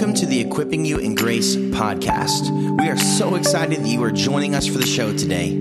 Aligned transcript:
Welcome 0.00 0.16
to 0.16 0.24
the 0.24 0.40
Equipping 0.40 0.86
You 0.86 0.96
in 0.96 1.14
Grace 1.14 1.56
podcast. 1.56 2.48
We 2.80 2.88
are 2.88 2.96
so 2.96 3.34
excited 3.34 3.80
that 3.80 3.86
you 3.86 4.02
are 4.02 4.10
joining 4.10 4.54
us 4.54 4.66
for 4.66 4.78
the 4.78 4.86
show 4.86 5.14
today. 5.14 5.56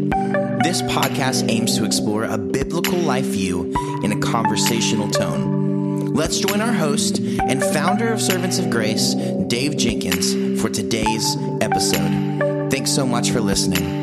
This 0.63 0.81
podcast 0.83 1.51
aims 1.51 1.78
to 1.78 1.83
explore 1.83 2.23
a 2.23 2.37
biblical 2.37 2.99
life 2.99 3.26
view 3.26 3.73
in 4.01 4.13
a 4.13 4.19
conversational 4.22 5.12
tone. 5.12 6.13
Let's 6.13 6.40
join 6.40 6.62
our 6.62 6.72
host 6.72 7.19
and 7.19 7.62
founder 7.62 8.13
of 8.13 8.22
Servants 8.22 8.60
of 8.60 8.69
Grace, 8.69 9.13
Dave 9.47 9.76
Jenkins, 9.76 10.62
for 10.62 10.69
today's 10.69 11.35
episode. 11.60 12.71
Thanks 12.71 12.92
so 12.92 13.06
much 13.06 13.31
for 13.31 13.42
listening. 13.42 13.99